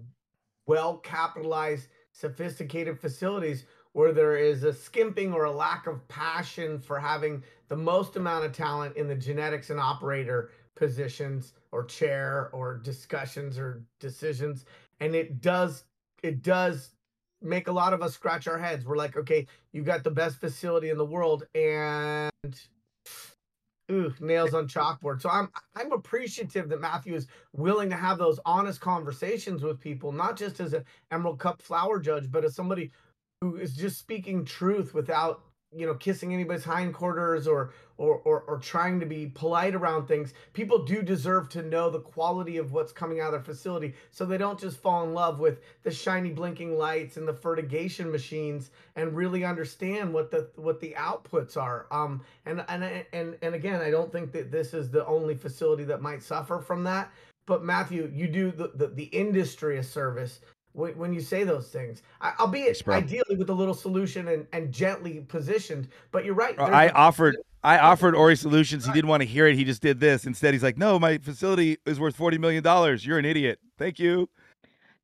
[0.67, 6.99] well capitalized, sophisticated facilities where there is a skimping or a lack of passion for
[6.99, 12.79] having the most amount of talent in the genetics and operator positions or chair or
[12.79, 14.65] discussions or decisions.
[15.01, 15.85] And it does,
[16.23, 16.91] it does
[17.41, 18.85] make a lot of us scratch our heads.
[18.85, 22.31] We're like, okay, you got the best facility in the world and
[23.91, 25.21] ooh, nails on chalkboard.
[25.21, 30.13] So I'm I'm appreciative that Mathieu is willing to have those honest conversations with people,
[30.13, 32.91] not just as an Emerald Cup flower judge, but as somebody
[33.41, 35.43] who is just speaking truth without
[35.75, 40.35] you know kissing anybody's hindquarters or or or, or trying to be polite around things
[40.53, 44.25] people do deserve to know the quality of what's coming out of their facility so
[44.25, 48.71] they don't just fall in love with the shiny blinking lights and the fertigation machines
[48.97, 51.87] and really understand what the what the outputs are.
[51.91, 55.85] Um and and and and again i don't think that this is the only facility
[55.85, 57.11] that might suffer from that
[57.47, 60.41] but Mathieu you do the the, the industry a service
[60.73, 62.95] when, when you say those things I, albeit Thanks, bro.
[62.97, 66.85] ideally with a little solution and, and gently positioned but you're right Bro, there's I
[66.87, 68.85] a- offered I offered Ori Solutions.
[68.85, 69.55] He didn't want to hear it.
[69.55, 70.27] He just did this.
[70.27, 73.07] Instead, he's like, "No, my facility is worth forty million dollars.
[73.07, 73.61] You're an idiot.
[73.79, 74.29] Thank you."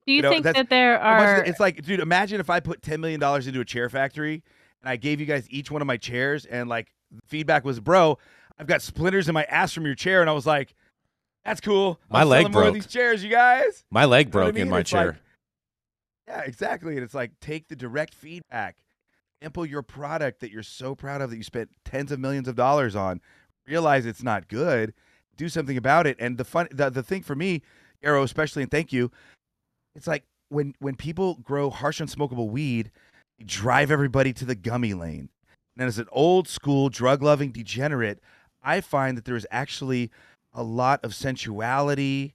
[0.05, 1.45] Do you, You know, think that there are?
[1.45, 4.43] It's like, dude, imagine if I put ten million dollars into a chair factory
[4.83, 6.89] and I gave you guys each one of my chairs, and like
[7.29, 8.19] feedback was, "Bro,
[8.59, 10.75] I've got splinters in my ass from your chair," and I was like,
[11.45, 12.01] "That's cool.
[12.11, 12.75] My I'm leg selling more of broke.
[12.83, 15.21] these chairs, you guys." my leg You know I broke in my It's like- chair.
[16.29, 16.95] Yeah, exactly.
[16.95, 18.77] And it's like take the direct feedback,
[19.43, 22.55] sample your product that you're so proud of that you spent tens of millions of
[22.55, 23.21] dollars on,
[23.67, 24.93] realize it's not good,
[25.37, 26.17] do something about it.
[26.21, 27.63] And the fun, the, the thing for me,
[28.03, 29.11] Arrow especially, and thank you,
[29.95, 32.91] it's like when when people grow harsh unsmokable weed,
[33.45, 35.31] drive everybody to the gummy lane.
[35.79, 38.21] And as an old school drug loving degenerate,
[38.63, 40.11] I find that there is actually
[40.53, 42.35] a lot of sensuality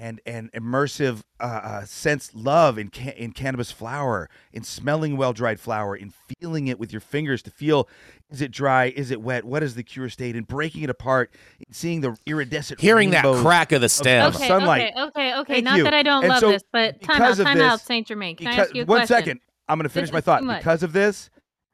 [0.00, 5.34] and and immersive uh, uh, sense love in ca- in cannabis flower, in smelling well
[5.34, 7.86] dried flower, in feeling it with your fingers to feel
[8.30, 11.30] is it dry, is it wet, what is the cure state, and breaking it apart,
[11.66, 14.26] and seeing the iridescent Hearing that crack of the stem.
[14.26, 14.92] of okay, sunlight.
[14.96, 15.52] okay, okay, okay.
[15.54, 15.84] Thank Not you.
[15.84, 18.06] that I don't And love so this, but time out, because of time out, Saint
[18.06, 18.36] Germain.
[18.36, 19.16] Can I ask you a one question?
[19.16, 19.40] second?
[19.68, 20.46] I'm going to finish This my thought.
[20.46, 21.28] Because of this,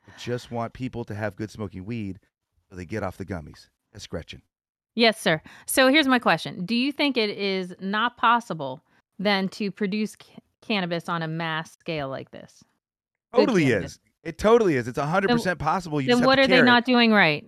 [0.09, 2.19] I just want people to have good smoking weed
[2.69, 3.69] so they get off the gummies.
[3.93, 4.43] That's Gretchen.
[4.97, 5.41] Yes, sir.
[5.67, 8.83] So here's my question: Do you think it is not possible
[9.19, 12.65] then to produce ca- cannabis on a mass scale like this?
[13.33, 13.93] Good Totally cannabis.
[13.93, 14.01] is.
[14.25, 14.89] It totally is.
[14.89, 16.01] It's 100% possible.
[16.01, 16.65] You Then have what to are they care.
[16.65, 17.45] not doing right?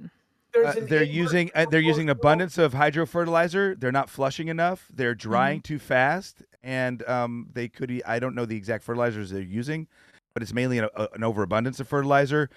[0.55, 3.74] there's Uh, an they're inward using uh, they're using an proportional- abundance of hydro fertilizer.
[3.74, 4.86] They're not flushing enough.
[4.94, 5.28] They're Mm-hmm.
[5.30, 7.90] drying too fast, and um, they could.
[7.90, 9.88] e- I don't know the exact fertilizers they're using,
[10.34, 12.49] but it's mainly an, a, an overabundance of fertilizer.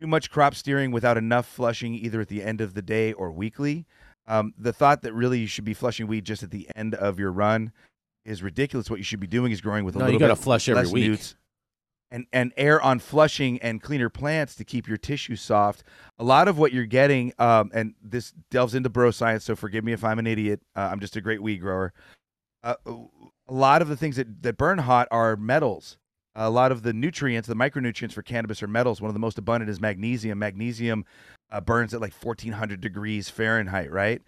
[0.00, 3.30] too much crop steering without enough flushing either at the end of the day or
[3.30, 3.86] weekly.
[4.30, 7.18] Um, the thought that really you should be flushing weed just at the end of
[7.18, 7.72] your run
[8.24, 8.88] is ridiculous.
[8.88, 10.68] What you should be doing is growing with a no, little you got to flush
[10.68, 11.08] every week.
[11.08, 11.34] newts
[12.12, 15.82] and and air on flushing and cleaner plants to keep your tissue soft.
[16.20, 19.82] A lot of what you're getting, um, and this delves into bro science, so forgive
[19.82, 20.60] me if I'm an idiot.
[20.76, 21.92] Uh, I'm just a great weed grower.
[22.62, 25.98] Uh, a lot of the things that, that burn hot are metals.
[26.36, 29.00] A lot of the nutrients, the micronutrients for cannabis are metals.
[29.00, 30.38] One of the most abundant is magnesium.
[30.38, 31.04] Magnesium
[31.52, 34.22] uh, burns at like 1400 degrees Fahrenheit, right?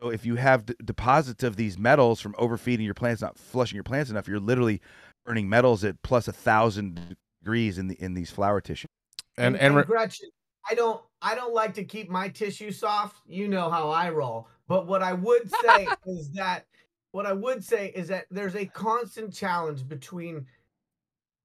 [0.00, 3.76] So if you have d- deposits of these metals from overfeeding your plants, not flushing
[3.76, 4.80] your plants enough, you're literally
[5.24, 8.88] burning metals at plus a thousand degrees in the in these flower tissues.
[9.36, 10.30] And and, and Gretchen,
[10.68, 13.16] I don't I don't like to keep my tissue soft.
[13.26, 14.48] You know how I roll.
[14.68, 16.66] But what I would say is that
[17.12, 20.46] what I would say is that there's a constant challenge between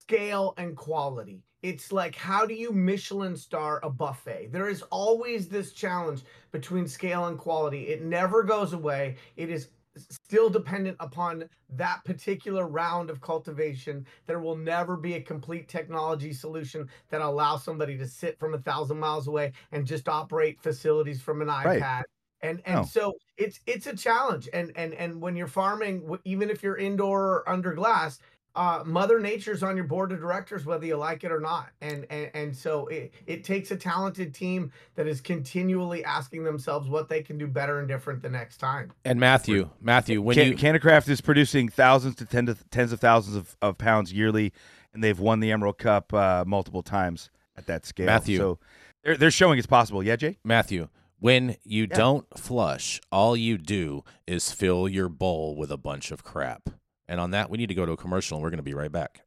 [0.09, 1.43] scale and quality.
[1.61, 4.49] It's like how do you Michelin star a buffet?
[4.51, 7.87] There is always this challenge between scale and quality.
[7.89, 9.17] It never goes away.
[9.35, 14.05] It is still dependent upon that particular round of cultivation.
[14.25, 18.59] There will never be a complete technology solution that allows somebody to sit from a
[18.59, 21.81] thousand miles away and just operate facilities from an iPad.
[21.81, 22.03] Right.
[22.41, 22.83] And and oh.
[22.83, 24.47] so it's it's a challenge.
[24.53, 28.19] And and and when you're farming, even if you're indoor or under glass,
[28.55, 31.69] uh, Mother Nature's on your board of directors, whether you like it or not.
[31.81, 36.89] And and, and so it, it takes a talented team that is continually asking themselves
[36.89, 38.91] what they can do better and different the next time.
[39.05, 42.99] And Mathieu, Mathieu, when Can, you CannaCraft is producing thousands to, ten to tens of
[42.99, 44.51] thousands of, of pounds yearly,
[44.93, 48.07] and they've won the Emerald Cup uh, multiple times at that scale.
[48.07, 48.59] Mathieu, so
[49.03, 50.03] they're they're showing it's possible.
[50.03, 50.37] Yeah, Jay.
[50.43, 50.89] Mathieu,
[51.19, 51.95] when you yeah.
[51.95, 56.69] don't flush, all you do is fill your bowl with a bunch of crap.
[57.09, 58.75] And on that, we need to go to a commercial, and we're going to be
[58.75, 59.23] right back.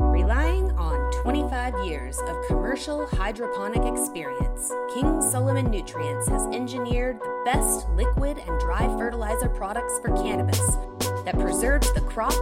[0.00, 7.88] Relying on 25 years of commercial hydroponic experience, King Solomon Nutrients has engineered the best
[7.90, 10.58] liquid and dry fertilizer products for cannabis
[11.24, 12.34] that preserves the crop,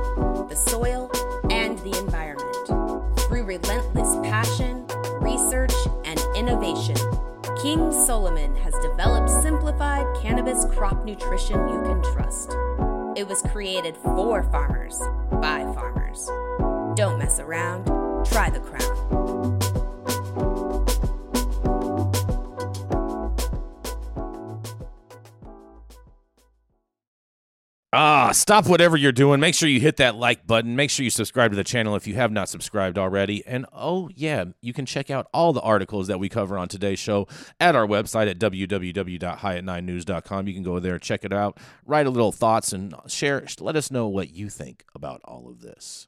[0.48, 1.10] the soil,
[1.50, 3.18] and the environment.
[3.28, 4.86] Through relentless passion,
[5.20, 5.74] research,
[6.06, 6.96] and innovation,
[7.60, 12.56] King Solomon has developed simplified cannabis crop nutrition you can trust.
[13.18, 14.96] It was created for farmers,
[15.42, 16.24] by farmers.
[16.96, 17.84] Don't mess around,
[18.24, 19.27] try the crown.
[27.90, 29.40] Ah, stop whatever you're doing.
[29.40, 30.76] Make sure you hit that like button.
[30.76, 33.42] Make sure you subscribe to the channel if you have not subscribed already.
[33.46, 36.98] And oh, yeah, you can check out all the articles that we cover on today's
[36.98, 37.26] show
[37.58, 40.46] at our website at www.highat9news.com.
[40.46, 43.46] You can go there, check it out, write a little thoughts, and share.
[43.58, 46.07] Let us know what you think about all of this.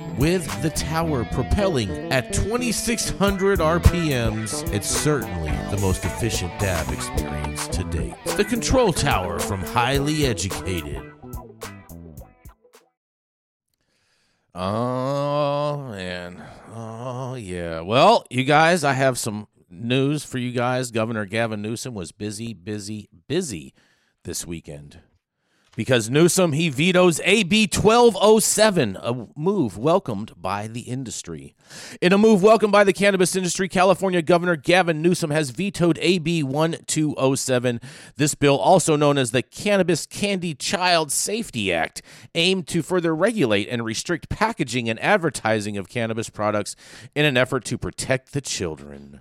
[0.17, 7.83] with the tower propelling at 2600 RPMs, it's certainly the most efficient dab experience to
[7.85, 8.13] date.
[8.37, 11.01] The control tower from Highly Educated.
[14.53, 16.43] Oh, man.
[16.73, 17.81] Oh, yeah.
[17.81, 20.91] Well, you guys, I have some news for you guys.
[20.91, 23.73] Governor Gavin Newsom was busy, busy, busy
[24.23, 24.99] this weekend
[25.81, 31.55] because Newsom he vetoes AB 1207, a move welcomed by the industry.
[31.99, 36.43] In a move welcomed by the cannabis industry, California Governor Gavin Newsom has vetoed AB
[36.43, 37.81] 1207.
[38.15, 42.03] This bill, also known as the Cannabis Candy Child Safety Act,
[42.35, 46.75] aimed to further regulate and restrict packaging and advertising of cannabis products
[47.15, 49.19] in an effort to protect the children.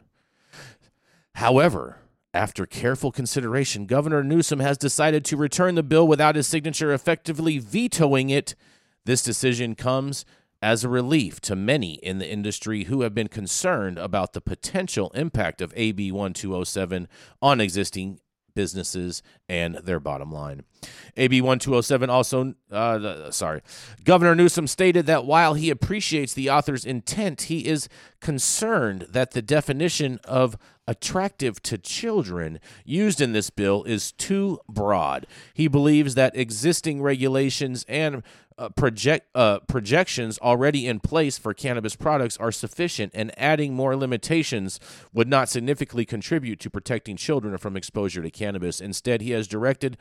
[1.36, 2.00] However,
[2.32, 7.58] after careful consideration, Governor Newsom has decided to return the bill without his signature, effectively
[7.58, 8.54] vetoing it.
[9.04, 10.24] This decision comes
[10.62, 15.10] as a relief to many in the industry who have been concerned about the potential
[15.14, 17.08] impact of AB 1207
[17.40, 18.20] on existing
[18.54, 20.62] businesses and their bottom line.
[21.16, 23.60] AB 1207 also, uh, sorry,
[24.04, 27.88] Governor Newsom stated that while he appreciates the author's intent, he is
[28.20, 35.26] concerned that the definition of attractive to children used in this bill is too broad.
[35.54, 38.22] He believes that existing regulations and
[38.60, 43.96] uh, project uh, projections already in place for cannabis products are sufficient, and adding more
[43.96, 44.78] limitations
[45.14, 48.80] would not significantly contribute to protecting children from exposure to cannabis.
[48.80, 49.96] Instead, he has directed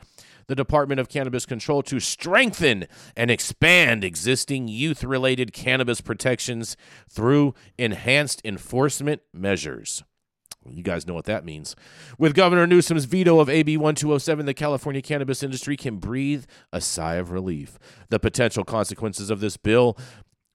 [0.46, 2.86] the Department of Cannabis Control to strengthen
[3.16, 6.76] and expand existing youth related cannabis protections
[7.08, 10.04] through enhanced enforcement measures.
[10.68, 11.74] You guys know what that means.
[12.18, 17.14] With Governor Newsom's veto of AB 1207, the California cannabis industry can breathe a sigh
[17.14, 17.78] of relief.
[18.10, 19.96] The potential consequences of this bill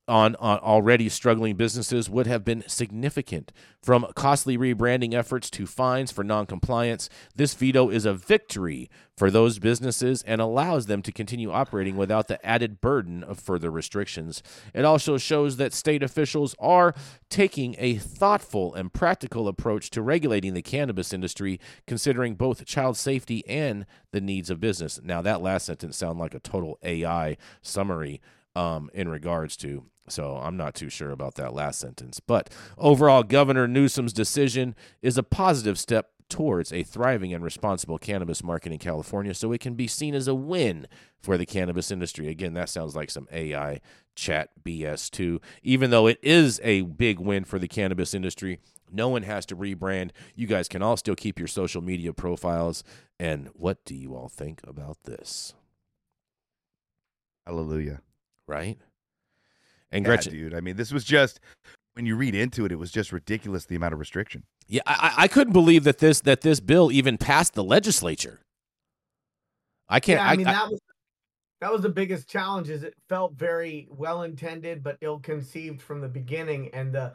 [0.08, 3.52] on, on, already struggling businesses would have been significant.
[3.82, 9.60] From costly rebranding efforts to fines for noncompliance, this veto is a victory for those
[9.60, 14.44] businesses and allows them to continue operating without the added burden of further restrictions.
[14.74, 16.94] It also shows that state officials are
[17.30, 23.48] taking a thoughtful and practical approach to regulating the cannabis industry, considering both child safety
[23.48, 25.00] and the needs of business.
[25.04, 28.22] Now, that last sentence sounds like a total AI summary
[28.56, 32.20] um, in regards to so I'm not too sure about that last sentence.
[32.20, 38.44] But overall, Governor Newsom's decision is a positive step towards a thriving and responsible cannabis
[38.44, 40.88] market in California, so it can be seen as a win
[41.22, 42.28] for the cannabis industry.
[42.28, 43.80] Again, that sounds like some AI
[44.16, 45.40] chat BS too.
[45.62, 48.60] Even though it is a big win for the cannabis industry,
[48.92, 50.12] no one has to rebrand.
[50.36, 52.84] You guys can all still keep your social media profiles.
[53.20, 55.54] And what do you all think about this?
[57.46, 58.02] Hallelujah.
[58.48, 58.78] Right?
[59.92, 61.40] And yeah, Gretchen, dude, I mean, this was just
[61.94, 64.44] when you read into it, it was just ridiculous the amount of restriction.
[64.68, 68.42] Yeah, I, I couldn't believe that this that this bill even passed the legislature.
[69.88, 70.20] I can't.
[70.20, 70.80] Yeah, I, I mean, I, that was
[71.62, 72.70] that was the biggest challenge.
[72.70, 77.14] Is it felt very well intended but ill conceived from the beginning, and the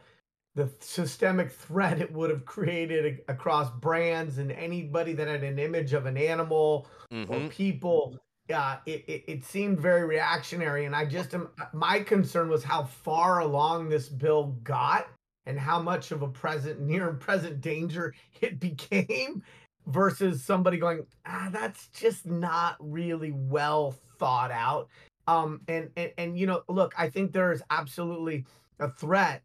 [0.55, 5.93] the systemic threat it would have created across brands and anybody that had an image
[5.93, 7.33] of an animal mm-hmm.
[7.33, 8.19] or people
[8.51, 10.85] uh, it, it, it seemed very reactionary.
[10.85, 15.09] And I just am, my concern was how far along this bill got
[15.47, 19.43] and how much of a present, near and present danger it became
[19.87, 24.89] versus somebody going, ah, that's just not really well thought out.
[25.27, 28.45] Um, and, and, and, you know, look, I think there is absolutely
[28.79, 29.43] a threat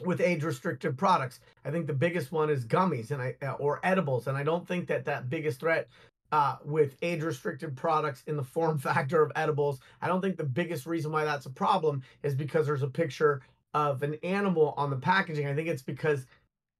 [0.00, 1.40] with age restricted products.
[1.64, 4.88] I think the biggest one is gummies and I or edibles and I don't think
[4.88, 5.88] that that biggest threat
[6.32, 9.80] uh, with age restricted products in the form factor of edibles.
[10.00, 13.42] I don't think the biggest reason why that's a problem is because there's a picture
[13.74, 15.46] of an animal on the packaging.
[15.46, 16.26] I think it's because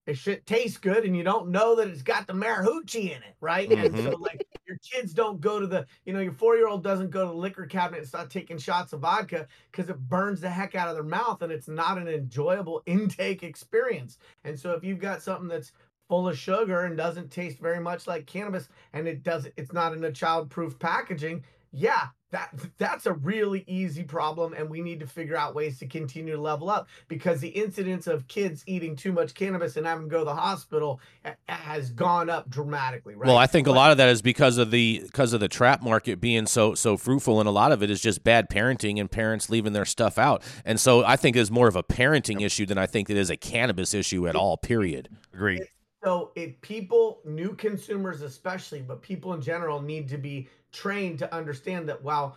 [0.06, 3.34] it shit tastes good and you don't know that it's got the marahoochie in it,
[3.40, 3.68] right?
[3.68, 3.96] Mm-hmm.
[3.96, 6.84] And so like your kids don't go to the, you know, your four year old
[6.84, 10.40] doesn't go to the liquor cabinet and start taking shots of vodka because it burns
[10.40, 14.18] the heck out of their mouth and it's not an enjoyable intake experience.
[14.44, 15.72] And so if you've got something that's
[16.08, 19.92] full of sugar and doesn't taste very much like cannabis and it does it's not
[19.92, 25.06] in a child-proof packaging yeah that that's a really easy problem and we need to
[25.06, 29.12] figure out ways to continue to level up because the incidence of kids eating too
[29.12, 33.26] much cannabis and having to go to the hospital eh, has gone up dramatically right?
[33.26, 35.48] Well i think but, a lot of that is because of the because of the
[35.48, 38.98] trap market being so so fruitful and a lot of it is just bad parenting
[38.98, 40.42] and parents leaving their stuff out.
[40.64, 43.30] And so i think it's more of a parenting issue than i think it is
[43.30, 45.08] a cannabis issue at all period.
[45.32, 45.60] Agree
[46.04, 51.34] so if people, new consumers especially, but people in general need to be trained to
[51.34, 52.36] understand that while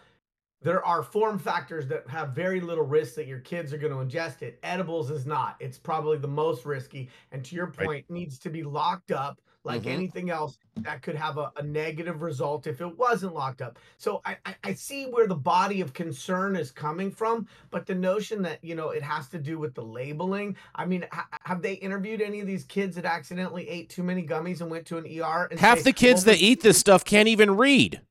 [0.61, 4.17] there are form factors that have very little risk that your kids are going to
[4.17, 5.55] ingest it, edibles is not.
[5.59, 7.09] It's probably the most risky.
[7.31, 8.05] And to your point, right.
[8.09, 9.89] needs to be locked up like mm-hmm.
[9.89, 13.77] anything else that could have a, a, negative result if it wasn't locked up.
[13.97, 17.95] So I, I, I, see where the body of concern is coming from, but the
[17.95, 20.55] notion that you know it has to do with the labeling.
[20.75, 24.25] I mean, ha- have they interviewed any of these kids that accidentally ate too many
[24.25, 25.49] gummies and went to an ER?
[25.57, 28.01] Half say, the kids well, that eat this stuff can't even read.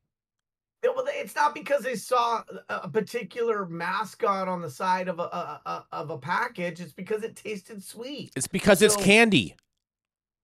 [0.85, 5.61] Well, it's not because they saw a particular mascot on the side of a, a,
[5.67, 6.81] a of a package.
[6.81, 8.33] It's because it tasted sweet.
[8.37, 9.57] It's because so, it's candy.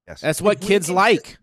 [0.09, 0.21] Yes.
[0.21, 1.39] That's what kids like.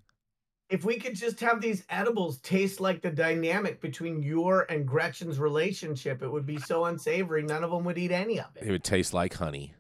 [0.70, 5.40] if we could just have these edibles taste like the dynamic between your and Gretchen's
[5.40, 7.44] relationship, it would be so unsavory.
[7.44, 8.64] None of them would eat any of it.
[8.66, 9.74] It would taste like honey.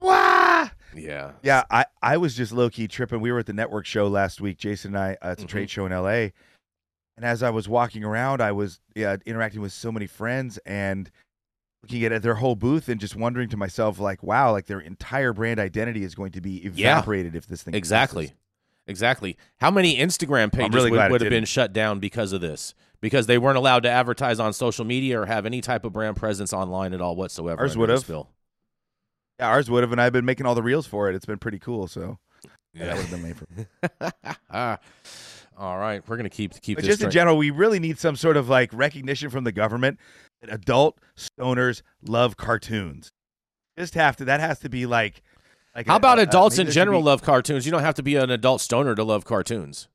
[0.00, 0.68] Wah!
[0.94, 1.32] Yeah.
[1.42, 1.62] Yeah.
[1.70, 3.20] I, I was just low key tripping.
[3.20, 5.50] We were at the network show last week, Jason and I, uh, it's a mm-hmm.
[5.50, 6.30] trade show in LA.
[7.16, 11.10] And as I was walking around, I was yeah, interacting with so many friends and
[11.82, 15.32] looking at their whole booth and just wondering to myself, like, wow, like their entire
[15.32, 18.38] brand identity is going to be evaporated yeah, if this thing exactly, passes.
[18.86, 19.36] exactly.
[19.58, 22.74] How many Instagram pages really would, would have been shut down because of this?
[23.00, 26.16] Because they weren't allowed to advertise on social media or have any type of brand
[26.16, 27.60] presence online at all whatsoever.
[27.60, 28.08] Ours would have.
[28.08, 28.22] Yeah,
[29.48, 31.16] ours would have, and I've been making all the reels for it.
[31.16, 31.88] It's been pretty cool.
[31.88, 32.18] So
[32.74, 34.78] yeah, that would have been made for.
[35.58, 36.78] all right, we're gonna keep keep.
[36.78, 39.98] But just in general, we really need some sort of like recognition from the government
[40.50, 43.12] adult stoners love cartoons.
[43.78, 44.24] Just have to.
[44.26, 45.22] That has to be like.
[45.74, 47.64] like How a, about a, adults in general be, love cartoons?
[47.66, 49.88] You don't have to be an adult stoner to love cartoons.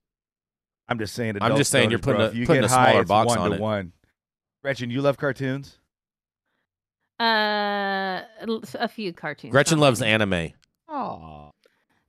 [0.87, 1.37] I'm just saying.
[1.41, 2.29] I'm just saying stoners, you're putting bro.
[2.29, 3.61] a, you putting get a smaller it's box one on to it.
[3.61, 3.93] one.
[4.63, 5.79] Gretchen, you love cartoons?
[7.19, 8.21] Uh,
[8.75, 9.51] a few cartoons.
[9.51, 10.53] Gretchen loves anime.
[10.87, 11.51] Oh,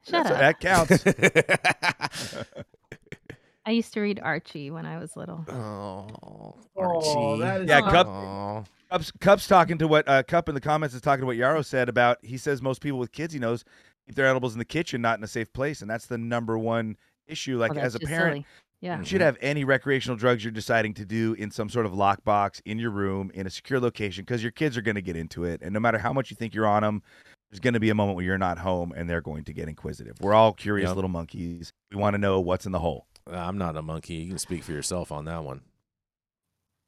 [0.08, 0.38] Shut up.
[0.38, 1.04] that counts.
[3.68, 5.44] I used to read Archie when I was little.
[5.50, 6.06] oh,
[6.74, 6.82] Oh,
[7.34, 7.40] Archie.
[7.42, 8.64] that is Yeah, Cup- Aw.
[8.90, 11.60] Cup's, Cup's talking to what uh, Cup in the comments is talking to what Yarrow
[11.60, 12.16] said about.
[12.24, 13.66] He says most people with kids he knows
[14.06, 16.58] keep their edibles in the kitchen, not in a safe place, and that's the number
[16.58, 16.96] one
[17.26, 17.58] issue.
[17.58, 18.46] Like Oh, as a parent, silly.
[18.80, 19.00] Yeah.
[19.00, 22.62] you should have any recreational drugs you're deciding to do in some sort of lockbox
[22.64, 25.44] in your room in a secure location because your kids are going to get into
[25.44, 27.02] it, and no matter how much you think you're on them.
[27.50, 29.70] There's going to be a moment where you're not home and they're going to get
[29.70, 30.20] inquisitive.
[30.20, 30.96] We're all curious Yep.
[30.96, 31.72] little monkeys.
[31.90, 33.06] We want to know what's in the hole.
[33.30, 34.14] I'm not a monkey.
[34.14, 35.62] You can speak for yourself on that one.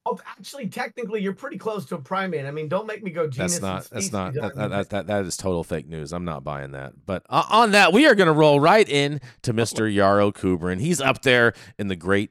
[0.06, 2.46] Oh, actually, technically, you're pretty close to a primate.
[2.46, 3.58] I mean, don't make me go genus.
[3.58, 3.90] That's not.
[3.90, 4.34] That's not.
[4.34, 6.12] that, that, that, that is total fake news.
[6.12, 6.94] I'm not buying that.
[7.04, 9.92] But uh, on that, we are going to roll right in to Mr.
[9.94, 10.80] Yarrow Kubrin.
[10.80, 12.30] He's up there in the great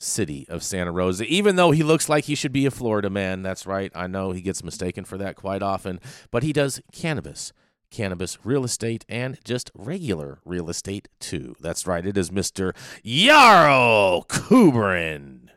[0.00, 1.24] city of Santa Rosa.
[1.26, 3.92] Even though he looks like he should be a Florida man, that's right.
[3.94, 6.00] I know he gets mistaken for that quite often.
[6.30, 7.52] But he does cannabis,
[7.92, 11.54] cannabis real estate, and just regular real estate too.
[11.60, 12.04] That's right.
[12.04, 12.74] It is Mr.
[13.04, 15.48] Yarrow Kubrin.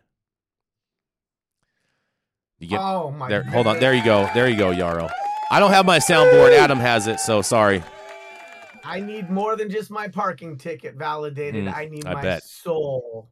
[2.60, 3.30] You get oh my.
[3.30, 3.80] there, hold on.
[3.80, 4.30] There you go.
[4.34, 5.10] There you go, Yarrow.
[5.52, 6.58] I don't have my soundboard.
[6.58, 7.84] Adam has it, so sorry.
[8.84, 11.66] I need more than just my parking ticket validated.
[11.66, 12.44] Mm, I need I my bet.
[12.44, 13.30] soul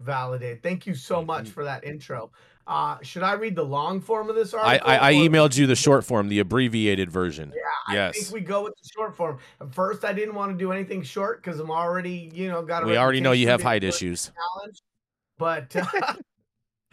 [0.00, 0.62] validated.
[0.62, 2.30] Thank you so much for that intro.
[2.68, 4.88] Uh, should I read the long form of this article?
[4.88, 7.50] I, I or- emailed you the short form, the abbreviated version.
[7.56, 8.18] Yeah, I yes.
[8.18, 9.38] think we go with the short form.
[9.60, 12.82] At first, I didn't want to do anything short because I'm already, you know, got.
[12.82, 14.30] A we already know you have height issues.
[15.38, 16.14] But uh,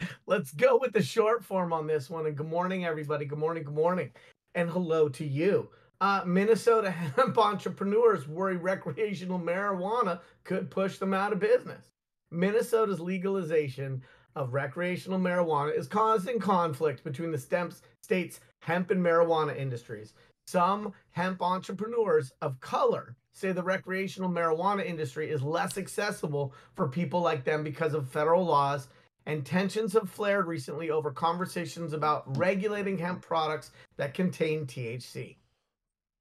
[0.26, 2.26] let's go with the short form on this one.
[2.26, 3.26] And good morning, everybody.
[3.26, 3.64] Good morning.
[3.64, 4.10] Good morning,
[4.54, 5.68] and hello to you.
[6.00, 11.90] Uh, Minnesota hemp entrepreneurs worry recreational marijuana could push them out of business.
[12.30, 14.02] Minnesota's legalization
[14.36, 20.12] of recreational marijuana is causing conflict between the stems- state's hemp and marijuana industries.
[20.46, 27.20] Some hemp entrepreneurs of color say the recreational marijuana industry is less accessible for people
[27.20, 28.88] like them because of federal laws,
[29.26, 35.36] and tensions have flared recently over conversations about regulating hemp products that contain THC.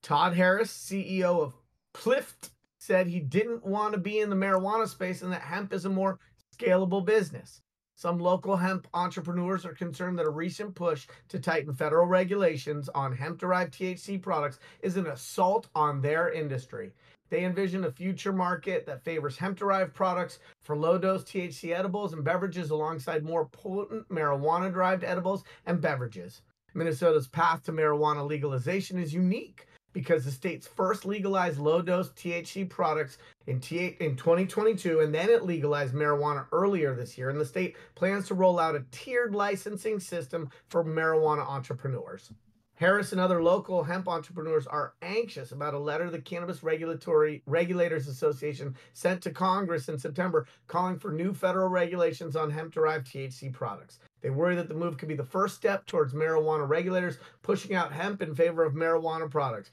[0.01, 1.53] Todd Harris, CEO of
[1.93, 2.49] Plift,
[2.79, 5.89] said he didn't want to be in the marijuana space and that hemp is a
[5.89, 6.19] more
[6.55, 7.61] scalable business.
[7.97, 13.15] Some local hemp entrepreneurs are concerned that a recent push to tighten federal regulations on
[13.15, 16.91] hemp derived THC products is an assault on their industry.
[17.29, 22.11] They envision a future market that favors hemp derived products for low dose THC edibles
[22.11, 26.41] and beverages alongside more potent marijuana derived edibles and beverages.
[26.73, 32.69] Minnesota's path to marijuana legalization is unique because the state's first legalized low dose THC
[32.69, 33.17] products
[33.47, 37.29] in, T- in 2022, and then it legalized marijuana earlier this year.
[37.29, 42.29] And the state plans to roll out a tiered licensing system for marijuana entrepreneurs.
[42.77, 48.09] Harris and other local hemp entrepreneurs are anxious about a letter the Cannabis Regulatory Regulators
[48.09, 53.53] Association sent to Congress in September calling for new federal regulations on hemp derived THC
[53.53, 53.99] products.
[54.25, 57.93] They worry that the move could be the first step towards marijuana regulators pushing out
[57.93, 59.69] hemp in favor of marijuana products.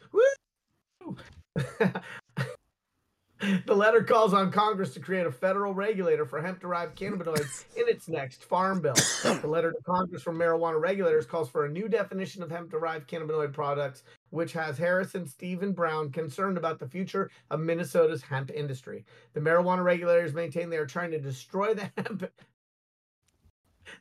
[3.67, 7.89] The letter calls on Congress to create a federal regulator for hemp derived cannabinoids in
[7.89, 8.95] its next farm bill.
[9.25, 13.09] The letter to Congress from marijuana regulators calls for a new definition of hemp derived
[13.09, 18.53] cannabinoid products, which has Harris and Stephen Brown concerned about the future of Minnesota's hemp
[18.53, 19.05] industry.
[19.33, 22.31] The marijuana regulators maintain they are trying to destroy the hemp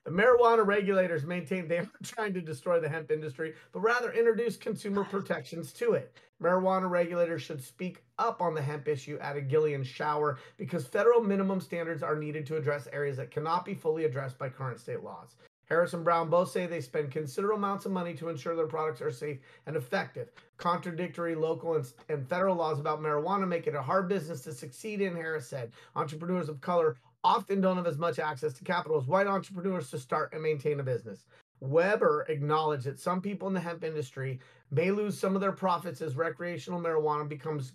[0.03, 4.57] the marijuana regulators maintain they aren't trying to destroy the hemp industry, but rather introduce
[4.57, 6.15] consumer protections to it.
[6.41, 11.21] Marijuana regulators should speak up on the hemp issue at a Gillian Schauer because federal
[11.21, 15.03] minimum standards are needed to address areas that cannot be fully addressed by current state
[15.03, 15.35] laws.
[15.71, 19.01] Harris and Brown both say they spend considerable amounts of money to ensure their products
[19.01, 20.29] are safe and effective.
[20.57, 24.99] Contradictory local and, and federal laws about marijuana make it a hard business to succeed
[24.99, 25.71] in, Harris said.
[25.95, 29.99] Entrepreneurs of color often don't have as much access to capital as white entrepreneurs to
[29.99, 31.25] start and maintain a business.
[31.59, 34.39] Weber acknowledged that some people in the hemp industry
[34.71, 37.73] may lose some of their profits as recreational marijuana becomes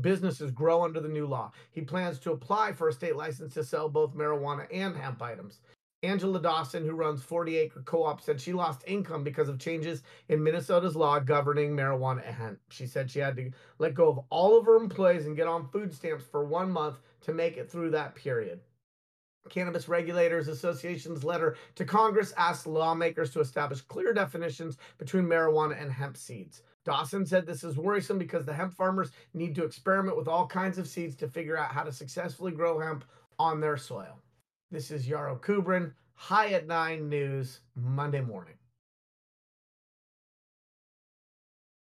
[0.00, 1.52] businesses grow under the new law.
[1.70, 5.60] He plans to apply for a state license to sell both marijuana and hemp items.
[6.04, 10.02] Angela Dawson, who runs 40 Acre Co op, said she lost income because of changes
[10.28, 12.58] in Minnesota's law governing marijuana and hemp.
[12.68, 15.68] She said she had to let go of all of her employees and get on
[15.68, 18.60] food stamps for one month to make it through that period.
[19.50, 25.92] Cannabis Regulators Association's letter to Congress asked lawmakers to establish clear definitions between marijuana and
[25.92, 26.62] hemp seeds.
[26.84, 30.78] Dawson said this is worrisome because the hemp farmers need to experiment with all kinds
[30.78, 33.04] of seeds to figure out how to successfully grow hemp
[33.38, 34.18] on their soil.
[34.70, 38.54] This is Yarrow Kubrin, High at Nine News, Monday morning.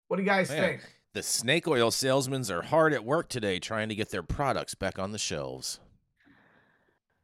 [0.08, 0.82] What do you guys Man, think?
[1.12, 4.98] The snake oil salesmen are hard at work today trying to get their products back
[4.98, 5.80] on the shelves.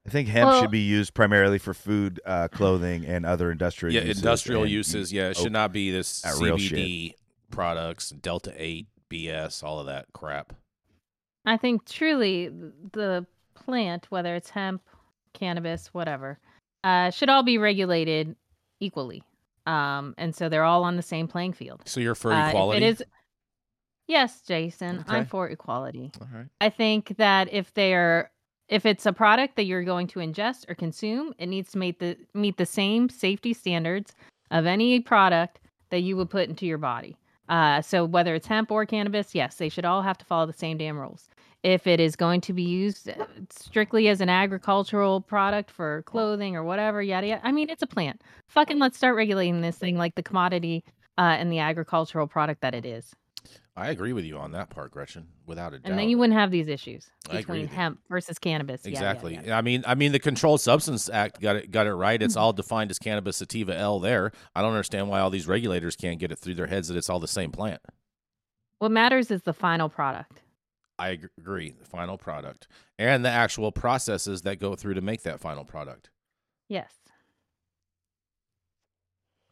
[0.06, 3.94] I think hemp well, should be used primarily for food, uh, clothing, and other industrial
[3.94, 4.18] yeah, uses.
[4.18, 5.12] industrial uses.
[5.12, 7.14] Yeah, it should not be this CBD
[7.50, 10.52] products, Delta 8, BS, all of that crap.
[11.44, 12.48] I think truly
[12.92, 14.82] the plant, whether it's hemp,
[15.32, 16.38] cannabis, whatever,
[16.84, 18.36] uh, should all be regulated
[18.80, 19.22] equally.
[19.66, 21.82] Um, and so they're all on the same playing field.
[21.84, 22.84] So you're for uh, equality?
[22.84, 23.04] it is.
[24.06, 25.16] Yes, Jason, okay.
[25.16, 26.12] I'm for equality.
[26.20, 26.46] All right.
[26.60, 28.30] I think that if they are
[28.68, 31.98] if it's a product that you're going to ingest or consume, it needs to meet
[31.98, 34.14] the meet the same safety standards
[34.50, 35.60] of any product
[35.90, 37.16] that you would put into your body.
[37.48, 40.52] Uh, so whether it's hemp or cannabis, yes, they should all have to follow the
[40.52, 41.28] same damn rules.
[41.62, 46.56] If it is going to be used uh, strictly as an agricultural product for clothing
[46.56, 47.46] or whatever, yada yada.
[47.46, 48.22] I mean, it's a plant.
[48.48, 50.84] Fucking let's start regulating this thing like the commodity
[51.18, 53.14] uh, and the agricultural product that it is.
[53.78, 55.90] I agree with you on that part, Gretchen, without a doubt.
[55.90, 58.86] And then you wouldn't have these issues between hemp versus cannabis.
[58.86, 59.34] Exactly.
[59.34, 59.58] Yeah, yeah, yeah.
[59.58, 62.20] I mean, I mean, the Controlled Substance Act got it got it right.
[62.22, 62.42] It's mm-hmm.
[62.42, 64.00] all defined as cannabis sativa L.
[64.00, 66.96] There, I don't understand why all these regulators can't get it through their heads that
[66.96, 67.82] it's all the same plant.
[68.78, 70.40] What matters is the final product.
[70.98, 72.68] I agree, the final product
[72.98, 76.08] and the actual processes that go through to make that final product.
[76.68, 76.92] Yes.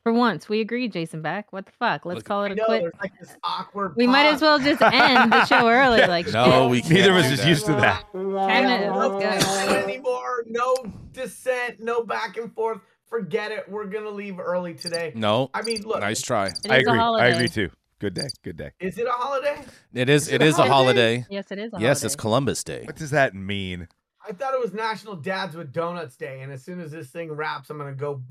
[0.04, 1.50] For once, we agree, Jason Beck.
[1.50, 2.04] What the fuck?
[2.04, 2.84] Let's Look, call it a know, quit.
[3.00, 3.96] Like this awkward.
[3.96, 6.02] We might as well just end the show early.
[6.02, 6.92] Like no, we can't.
[6.92, 8.04] Neither of us is used to that.
[8.12, 8.92] Ten minutes.
[8.94, 9.74] Let's go.
[9.76, 10.44] Anymore?
[10.46, 10.76] No
[11.12, 11.80] dissent.
[11.80, 12.80] No back and forth.
[13.08, 13.66] Forget it.
[13.66, 15.12] We're gonna leave early today.
[15.14, 15.48] No.
[15.54, 16.00] I mean, look.
[16.00, 16.52] Nice try.
[16.68, 16.98] I agree.
[16.98, 17.70] I agree too.
[17.98, 18.28] Good day.
[18.42, 18.72] Good day.
[18.80, 19.58] Is it a holiday?
[19.94, 20.26] It is.
[20.26, 21.24] Is it, it is a holiday?
[21.30, 21.70] Yes, it is.
[21.72, 22.06] yes, holiday.
[22.06, 22.82] it's Columbus Day.
[22.84, 23.88] What does that mean?
[24.28, 27.32] I thought it was National Dads with Donuts Day, and as soon as this thing
[27.32, 28.22] wraps, I'm gonna go,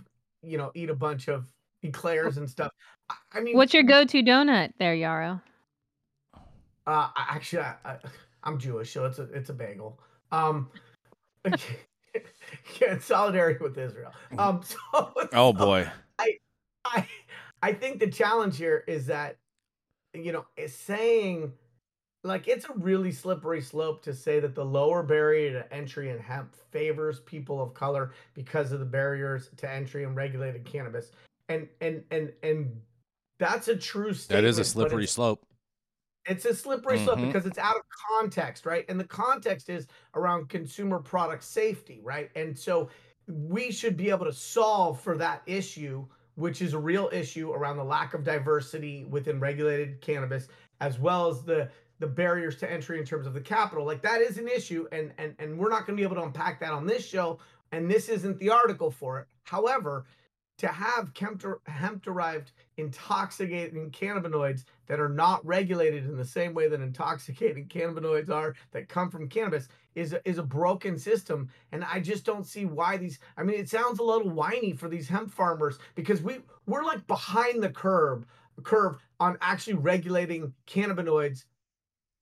[0.43, 1.47] you know, eat a bunch of
[1.83, 2.71] eclairs and stuff.
[3.33, 5.41] I mean, what's your go-to donut there, Yarrow?
[6.87, 7.97] Uh, actually, I, I,
[8.43, 9.99] I'm Jewish, so it's a it's a bagel.
[10.31, 10.69] Um,
[11.45, 14.11] yeah, in solidarity with Israel.
[14.37, 14.77] Um, so,
[15.33, 16.37] oh so boy, I,
[16.85, 17.07] I,
[17.61, 19.37] I think the challenge here is that,
[20.13, 21.53] you know, is saying,
[22.23, 26.19] like, it's a really slippery slope to say that the lower barrier to entry in
[26.19, 31.11] hemp favors people of color because of the barriers to entry in regulated cannabis
[31.53, 32.81] and and and and
[33.39, 34.43] that's a true statement.
[34.43, 35.45] That is a slippery it's, slope.
[36.25, 37.05] It's a slippery mm-hmm.
[37.05, 38.85] slope because it's out of context, right?
[38.89, 42.29] And the context is around consumer product safety, right?
[42.35, 42.89] And so
[43.27, 47.77] we should be able to solve for that issue, which is a real issue around
[47.77, 50.47] the lack of diversity within regulated cannabis,
[50.81, 53.85] as well as the the barriers to entry in terms of the capital.
[53.85, 56.23] Like that is an issue, and and and we're not going to be able to
[56.23, 57.39] unpack that on this show.
[57.71, 59.27] And this isn't the article for it.
[59.43, 60.05] However,
[60.57, 61.11] to have
[61.65, 68.29] hemp derived intoxicating cannabinoids that are not regulated in the same way that intoxicating cannabinoids
[68.29, 71.49] are that come from cannabis is a, is a broken system.
[71.71, 74.89] And i just don't see why these i mean it sounds a little whiny for
[74.89, 78.25] these hemp farmers because we we're like behind the curve
[78.63, 81.45] curve on actually regulating cannabinoids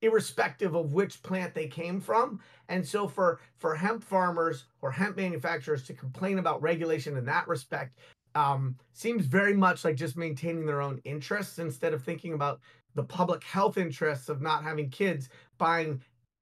[0.01, 2.39] irrespective of which plant they came from.
[2.69, 7.47] And so for for hemp farmers or hemp manufacturers to complain about regulation in that
[7.47, 7.97] respect
[8.35, 12.59] um, seems very much like just maintaining their own interests instead of thinking about
[12.95, 16.01] the public health interests of not having kids buying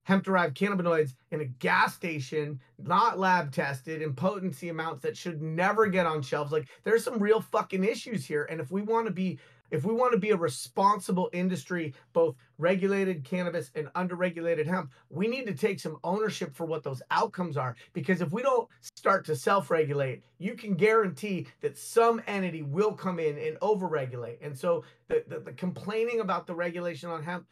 [0.10, 5.40] hemp derived cannabinoids in a gas station, not lab tested, in potency amounts that should
[5.40, 6.52] never get on shelves.
[6.52, 8.48] Like, there's some real fucking issues here.
[8.50, 9.38] And if we want to be
[9.72, 15.28] if we want to be a responsible industry, both regulated cannabis and underregulated hemp, we
[15.28, 17.76] need to take some ownership for what those outcomes are.
[17.94, 22.94] Because if we don't start to self regulate, you can guarantee that some entity will
[22.94, 24.38] come in and overregulate.
[24.42, 27.46] And so the, the, the, complaining about the regulation on hemp,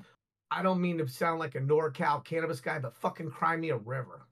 [0.49, 3.77] I don't mean to sound like a NorCal cannabis guy, but fucking cry me a
[3.77, 4.27] river.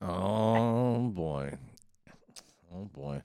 [0.00, 1.56] Oh boy.
[2.72, 3.22] Oh boy.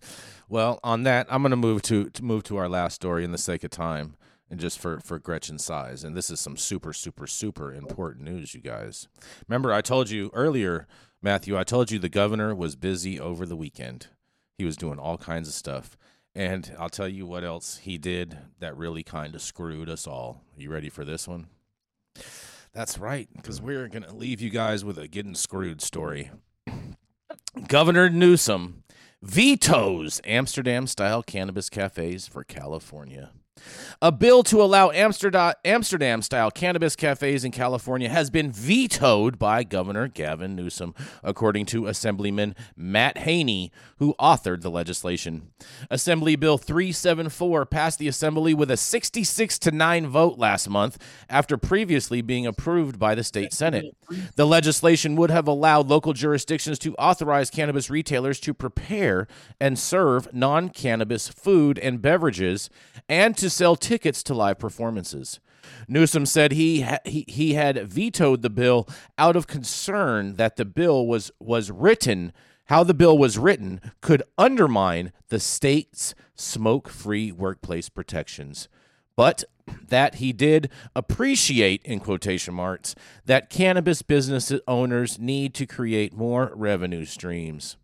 [0.48, 3.32] Well, on that, I'm going to move to to move to our last story in
[3.32, 4.16] the sake of time,
[4.50, 6.04] and just for for Gretchen's size.
[6.04, 9.08] And this is some super super super important news, you guys.
[9.48, 10.88] Remember, I told you earlier,
[11.22, 11.58] Mathieu.
[11.58, 14.08] I told you the governor was busy over the weekend.
[14.58, 15.98] He was doing all kinds of stuff.
[16.36, 20.44] And I'll tell you what else he did that really kind of screwed us all.
[20.56, 21.48] Are You ready for this one?
[22.74, 26.32] That's right, because we're going to leave you guys with a getting screwed story.
[27.68, 28.84] Governor Newsom
[29.22, 33.32] vetoes Amsterdam style cannabis cafes for California.
[34.02, 40.08] A bill to allow Amsterdam style cannabis cafes in California has been vetoed by Governor
[40.08, 40.94] Gavin Newsom,
[41.24, 45.50] according to Assemblyman Matt Haney, who authored the legislation.
[45.90, 50.98] Assembly Bill 374 passed the Assembly with a 66 to 9 vote last month
[51.30, 53.96] after previously being approved by the state Senate.
[54.36, 59.28] The legislation would have allowed local jurisdictions to authorize cannabis retailers to prepare
[59.60, 62.70] and serve non cannabis food and beverages
[63.08, 65.40] and to sell tickets to live performances.
[65.88, 68.88] Newsom said he, ha- he he had vetoed the bill
[69.18, 72.32] out of concern that the bill was was written
[72.70, 78.70] how the bill was written could undermine the state's smoke-free workplace protections.
[79.16, 79.44] But
[79.88, 82.94] that he did appreciate in quotation marks
[83.26, 87.76] that cannabis business owners need to create more revenue streams.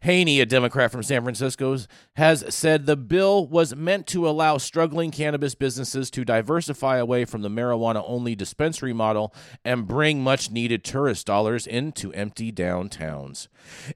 [0.00, 1.76] Haney, a Democrat from San Francisco,
[2.16, 7.42] has said the bill was meant to allow struggling cannabis businesses to diversify away from
[7.42, 9.32] the marijuana only dispensary model
[9.64, 13.48] and bring much needed tourist dollars into empty downtowns.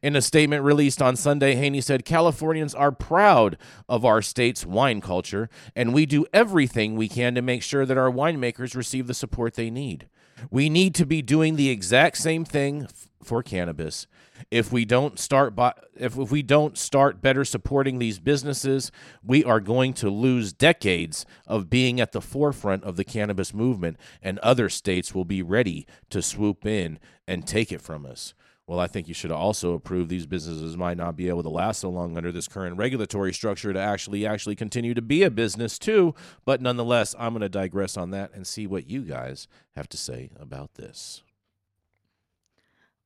[0.03, 3.57] In a statement released on Sunday, Haney said Californians are proud
[3.89, 7.99] of our state's wine culture, and we do everything we can to make sure that
[7.99, 10.09] our winemakers receive the support they need.
[10.51, 12.89] We need to be doing the exact same thing
[13.27, 14.07] for cannabis.
[14.51, 18.93] If we don't start by, if, if we don't start better supporting these businesses,
[19.25, 23.97] we are going to lose decades of being at the forefront of the cannabis movement,
[24.23, 28.35] and other states will be ready to swoop in and take it from us.
[28.67, 31.81] Well, I think you should also approve these businesses might not be able to last
[31.81, 35.79] so long under this current regulatory structure to actually actually continue to be a business
[35.79, 36.17] too.
[36.45, 39.47] But nonetheless, I'm going to digress on that and see what you guys
[39.77, 41.23] have to say about this.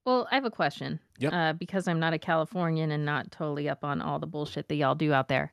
[0.06, 0.98] Well, I have a question.
[1.18, 1.32] Yep.
[1.32, 4.76] Uh, because I'm not a Californian and not totally up on all the bullshit that
[4.76, 5.52] y'all do out there.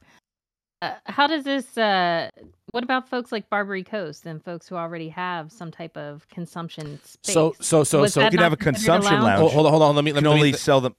[0.82, 1.78] Uh, how does this?
[1.78, 2.30] Uh,
[2.72, 7.00] what about folks like Barbary Coast and folks who already have some type of consumption
[7.04, 7.34] space?
[7.34, 9.40] So so so Was so You can have a consumption allowed?
[9.40, 9.42] lounge.
[9.42, 10.96] Oh, hold on hold on let me You let can me only th- sell them.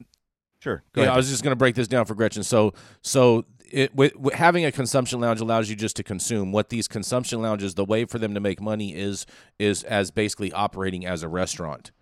[0.60, 0.82] Sure.
[0.92, 1.14] Go yeah, ahead.
[1.14, 2.42] I was just going to break this down for Gretchen.
[2.42, 6.50] So, so it, with, with having a consumption lounge allows you just to consume.
[6.50, 9.26] What these consumption lounges, the way for them to make money is
[9.58, 11.92] is as basically operating as a restaurant.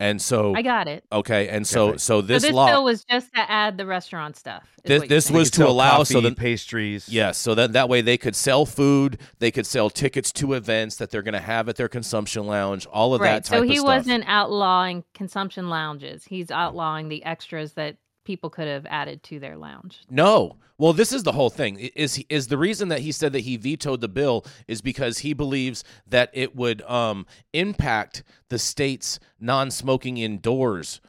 [0.00, 1.04] And so, I got it.
[1.12, 1.98] okay, and so Okay.
[1.98, 4.64] so So this, this law, bill was just to add the restaurant stuff.
[4.84, 7.08] This- this was to sell allow so coffee, that- pastries.
[7.08, 10.96] yes, so that that way they could sell food, they could sell tickets to events
[10.96, 13.34] that they're going to have at their consumption lounge, all of right.
[13.34, 13.86] that type So of he stuff.
[13.86, 16.24] wasn't outlawing consumption lounges.
[16.24, 20.00] He's outlawing the extras that people could have added to their lounge.
[20.10, 20.56] No.
[20.76, 21.78] Well, this is the whole thing.
[21.94, 25.32] Is is the reason that he said that he vetoed the bill is because he
[25.32, 31.00] believes that it would um, impact the state's non-smoking indoors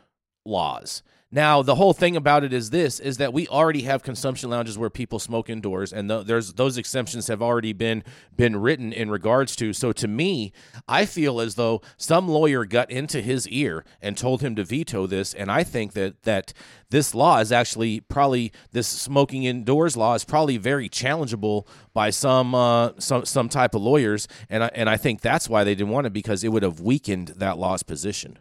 [0.46, 1.02] laws.
[1.36, 4.78] Now, the whole thing about it is this: is that we already have consumption lounges
[4.78, 8.06] where people smoke indoors, and th- there's those exemptions have already been
[8.38, 9.74] been written in regards to.
[9.74, 10.54] So, to me,
[10.88, 15.08] I feel as though some lawyer got into his ear and told him to veto
[15.08, 16.54] this, and I think that that
[16.90, 22.56] this law is actually probably this smoking indoors law is probably very challengeable by some
[22.56, 25.92] uh, some some type of lawyers, and I, and I think that's why they didn't
[25.92, 28.40] want it because it would have weakened that law's position.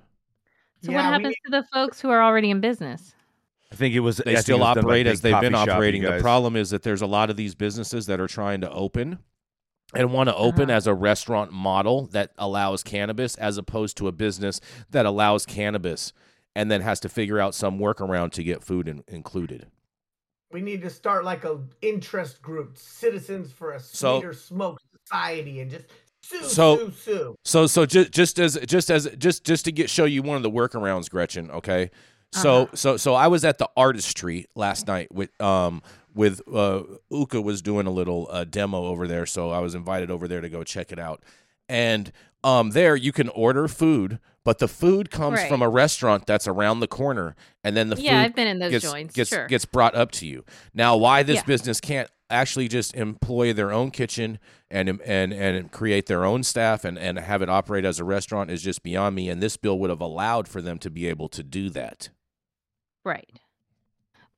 [0.84, 3.14] So Yeah, what happens need- to the folks who are already in business?
[3.72, 4.18] I think it was.
[4.18, 6.02] They think still it was done by operate as they've been Coffee Shop, you operating.
[6.02, 9.18] The problem is that there's a lot of these businesses that are trying to open
[9.94, 10.76] and want to open Uh-huh.
[10.76, 14.60] as a restaurant model that allows cannabis as opposed to a business
[14.90, 16.12] that allows cannabis
[16.54, 19.66] and then has to figure out some workaround to get food in, included.
[20.52, 25.60] We need to start like a interest group, citizens for a So- sweeter smoke society,
[25.60, 25.86] and just
[26.24, 27.36] sue, So- sue, sue.
[27.44, 30.42] So so just just as just as just just to get show you one of
[30.42, 31.50] the workarounds, Gretchen.
[31.50, 31.90] Okay,
[32.32, 32.76] so Uh-huh.
[32.76, 35.82] so so I was at the Artist Tree last night with um
[36.14, 40.10] with uh Uka was doing a little uh, demo over there, so I was invited
[40.10, 41.22] over there to go check it out.
[41.68, 42.12] And
[42.42, 45.48] um there you can order food, but the food comes Right.
[45.48, 48.58] from a restaurant that's around the corner, and then the yeah, food I've been in
[48.58, 49.14] those gets joints.
[49.14, 49.46] gets sure.
[49.48, 50.44] gets brought up to you.
[50.74, 51.42] Now, why this Yeah.
[51.44, 54.38] business can't actually just employ their own kitchen
[54.70, 58.50] and and and create their own staff and and have it operate as a restaurant
[58.50, 59.28] is just beyond me.
[59.28, 62.10] And this bill would have allowed for them to be able to do that.
[63.04, 63.28] Right.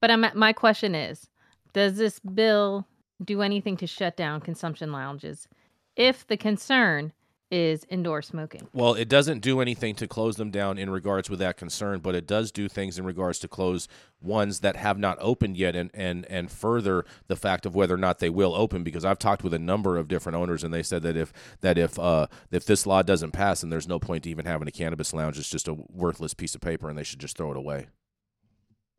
[0.00, 1.28] But I'm, my question is
[1.72, 2.86] Does this bill
[3.24, 5.48] do anything to shut down consumption lounges
[5.96, 7.12] if the concern
[7.50, 8.68] is indoor smoking?
[8.72, 12.14] Well, it doesn't do anything to close them down in regards with that concern, but
[12.14, 13.86] it does do things in regards to close
[14.20, 17.98] ones that have not opened yet and and and further the fact of whether or
[17.98, 20.82] not they will open because I've talked with a number of different owners and they
[20.82, 24.24] said that if that if uh if this law doesn't pass then there's no point
[24.24, 27.04] to even having a cannabis lounge it's just a worthless piece of paper and they
[27.04, 27.86] should just throw it away.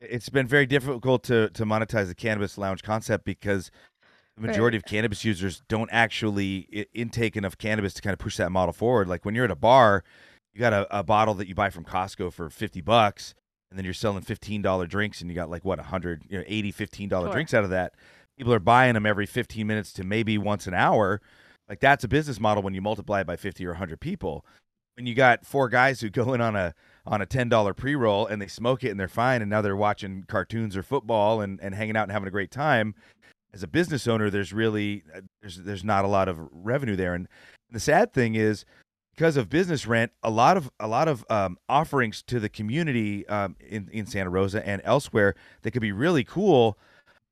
[0.00, 3.72] It's been very difficult to to monetize the cannabis lounge concept because
[4.40, 4.84] the majority right.
[4.84, 9.08] of cannabis users don't actually intake enough cannabis to kind of push that model forward.
[9.08, 10.04] Like when you're at a bar,
[10.54, 13.34] you got a, a bottle that you buy from Costco for 50 bucks,
[13.70, 16.72] and then you're selling $15 drinks, and you got like what 100, you know, 80,
[16.72, 17.32] $15 sure.
[17.32, 17.94] drinks out of that.
[18.36, 21.20] People are buying them every 15 minutes to maybe once an hour.
[21.68, 24.44] Like that's a business model when you multiply it by 50 or 100 people.
[24.96, 26.74] When you got four guys who go in on a
[27.06, 29.62] on a ten dollar pre roll and they smoke it and they're fine, and now
[29.62, 32.96] they're watching cartoons or football and, and hanging out and having a great time
[33.52, 37.14] as a business owner, there's really uh, there's there's not a lot of revenue there.
[37.14, 37.28] And
[37.70, 38.64] the sad thing is,
[39.14, 43.26] because of business rent, a lot of a lot of um, offerings to the community
[43.28, 46.78] um, in in Santa Rosa and elsewhere that could be really cool.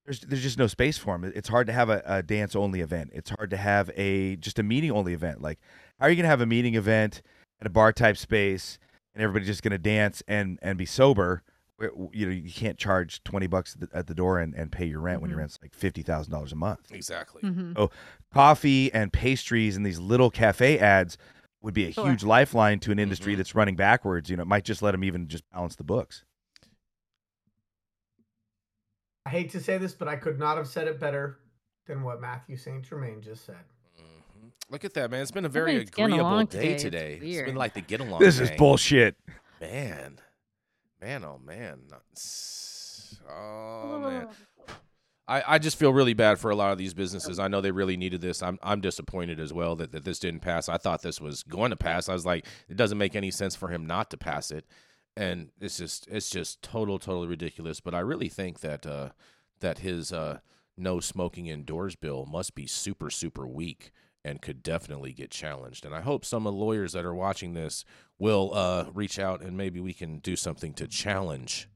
[0.05, 1.31] There's there's just no space for them.
[1.35, 3.11] It's hard to have a, a dance only event.
[3.12, 5.43] It's hard to have a just a meeting only event.
[5.43, 5.59] Like,
[6.01, 7.23] how are you gonna have a meeting event
[7.61, 8.79] at a bar type space
[9.14, 11.43] and everybody's just gonna dance and and be sober?
[11.79, 14.87] You know you can't charge 20 bucks at the, at the door and, and pay
[14.87, 15.22] your rent mm-hmm.
[15.22, 16.91] when your rent's like $50,000 a month.
[16.91, 17.43] Exactly.
[17.43, 17.72] Mm-hmm.
[17.77, 17.91] So
[18.33, 21.18] coffee and pastries and these little cafe ads
[21.61, 22.07] would be a sure.
[22.09, 23.39] huge lifeline to an industry mm-hmm.
[23.39, 24.31] that's running backwards.
[24.31, 26.24] You know, it might just let them even just balance the books.
[29.27, 31.41] I hate to say this, but I could not have said it better
[31.87, 32.85] than what Mathieu St.
[32.85, 33.57] Germain just said.
[34.01, 34.49] Mm-hmm.
[34.70, 35.20] Look at that, man.
[35.20, 37.18] It's been a very agreeable day today.
[37.18, 37.27] today.
[37.27, 38.20] It's been like the get along.
[38.20, 39.16] This is bullshit.
[39.61, 40.20] Man.
[41.07, 41.79] Man, oh man.
[43.31, 44.27] Oh man.
[45.29, 47.39] I, I just feel really bad for a lot of these businesses.
[47.39, 48.43] I know they really needed this.
[48.43, 50.69] I'm I'm disappointed as well that, that this didn't pass.
[50.69, 52.09] I thought this was going to pass.
[52.09, 54.67] I was like, it doesn't make any sense for him not to pass it.
[55.17, 57.79] And it's just it's just total, totally ridiculous.
[57.79, 59.11] But I really think that uh,
[59.61, 60.41] that his uh,
[60.77, 63.93] no smoking indoors bill must be super, super weak
[64.25, 65.87] and could definitely get challenged.
[65.87, 67.85] And I hope some of the lawyers that are watching this
[68.19, 71.69] will uh, reach out and maybe we can do something to challenge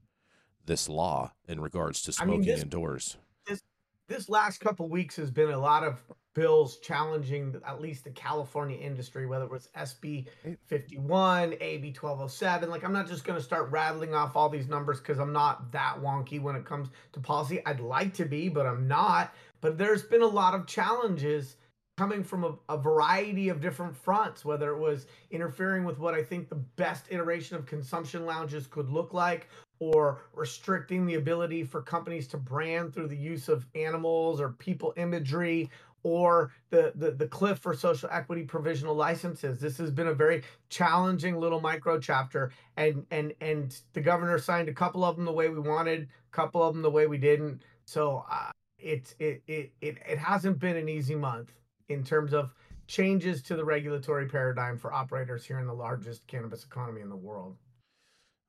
[0.65, 3.17] this law in regards to smoking I mean, this, indoors.
[3.47, 3.61] This
[4.07, 6.01] this last couple weeks has been a lot of
[6.33, 10.27] bills challenging at least the California industry, whether it was SB
[10.67, 12.69] 51, AB 1207.
[12.69, 15.71] Like, I'm not just going to start rattling off all these numbers because I'm not
[15.71, 17.63] that wonky when it comes to policy.
[17.65, 19.33] I'd like to be, but I'm not.
[19.59, 21.57] But there's been a lot of challenges
[22.01, 26.23] coming from a, a, variety of different fronts, whether it was interfering with what I
[26.23, 31.79] think the best iteration of consumption lounges could look like, or restricting the ability for
[31.79, 35.69] companies to brand through the use of animals or people imagery,
[36.01, 39.59] or the, the, the cliff for social equity provisional licenses.
[39.59, 44.69] This has been a very challenging little micro chapter, and and and the governor signed
[44.69, 47.19] a couple of them the way we wanted, a couple of them the way we
[47.19, 47.61] didn't.
[47.85, 48.49] So uh,
[48.79, 51.53] it's it, it it it hasn't been an easy month
[51.93, 52.51] in terms of
[52.87, 57.15] changes to the regulatory paradigm for operators here in the largest cannabis economy in the
[57.15, 57.55] world.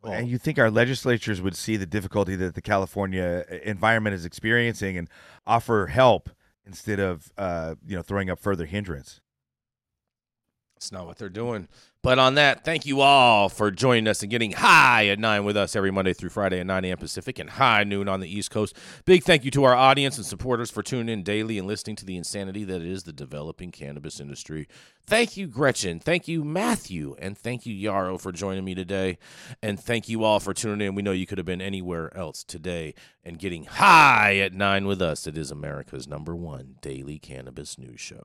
[0.03, 4.14] Well, and you think our legislatures would see the difficulty that the California uh, environment
[4.14, 5.09] is experiencing and
[5.47, 6.28] offer help
[6.66, 9.20] instead of uh, you know throwing up further hindrance?
[10.76, 11.68] It's not what they're doing.
[12.03, 15.57] But on that, thank you all for joining us and getting high at 9 with
[15.57, 16.98] us every Monday through Friday at 9 a.m.
[16.98, 18.76] Pacific and high noon on the East Coast.
[19.05, 22.05] Big thank you to our audience and supporters for tuning in daily and listening to
[22.05, 24.66] the insanity that is the developing cannabis industry.
[25.07, 26.00] Thank you, Gretchen.
[26.00, 27.14] Thank you, Mathieu.
[27.20, 29.18] And thank you, Yarrow, for joining me today.
[29.62, 30.96] And thank you all for tuning in.
[30.96, 35.00] We know you could have been anywhere else today and getting high at 9 with
[35.00, 35.28] us.
[35.28, 38.24] It is America's number one daily cannabis news show.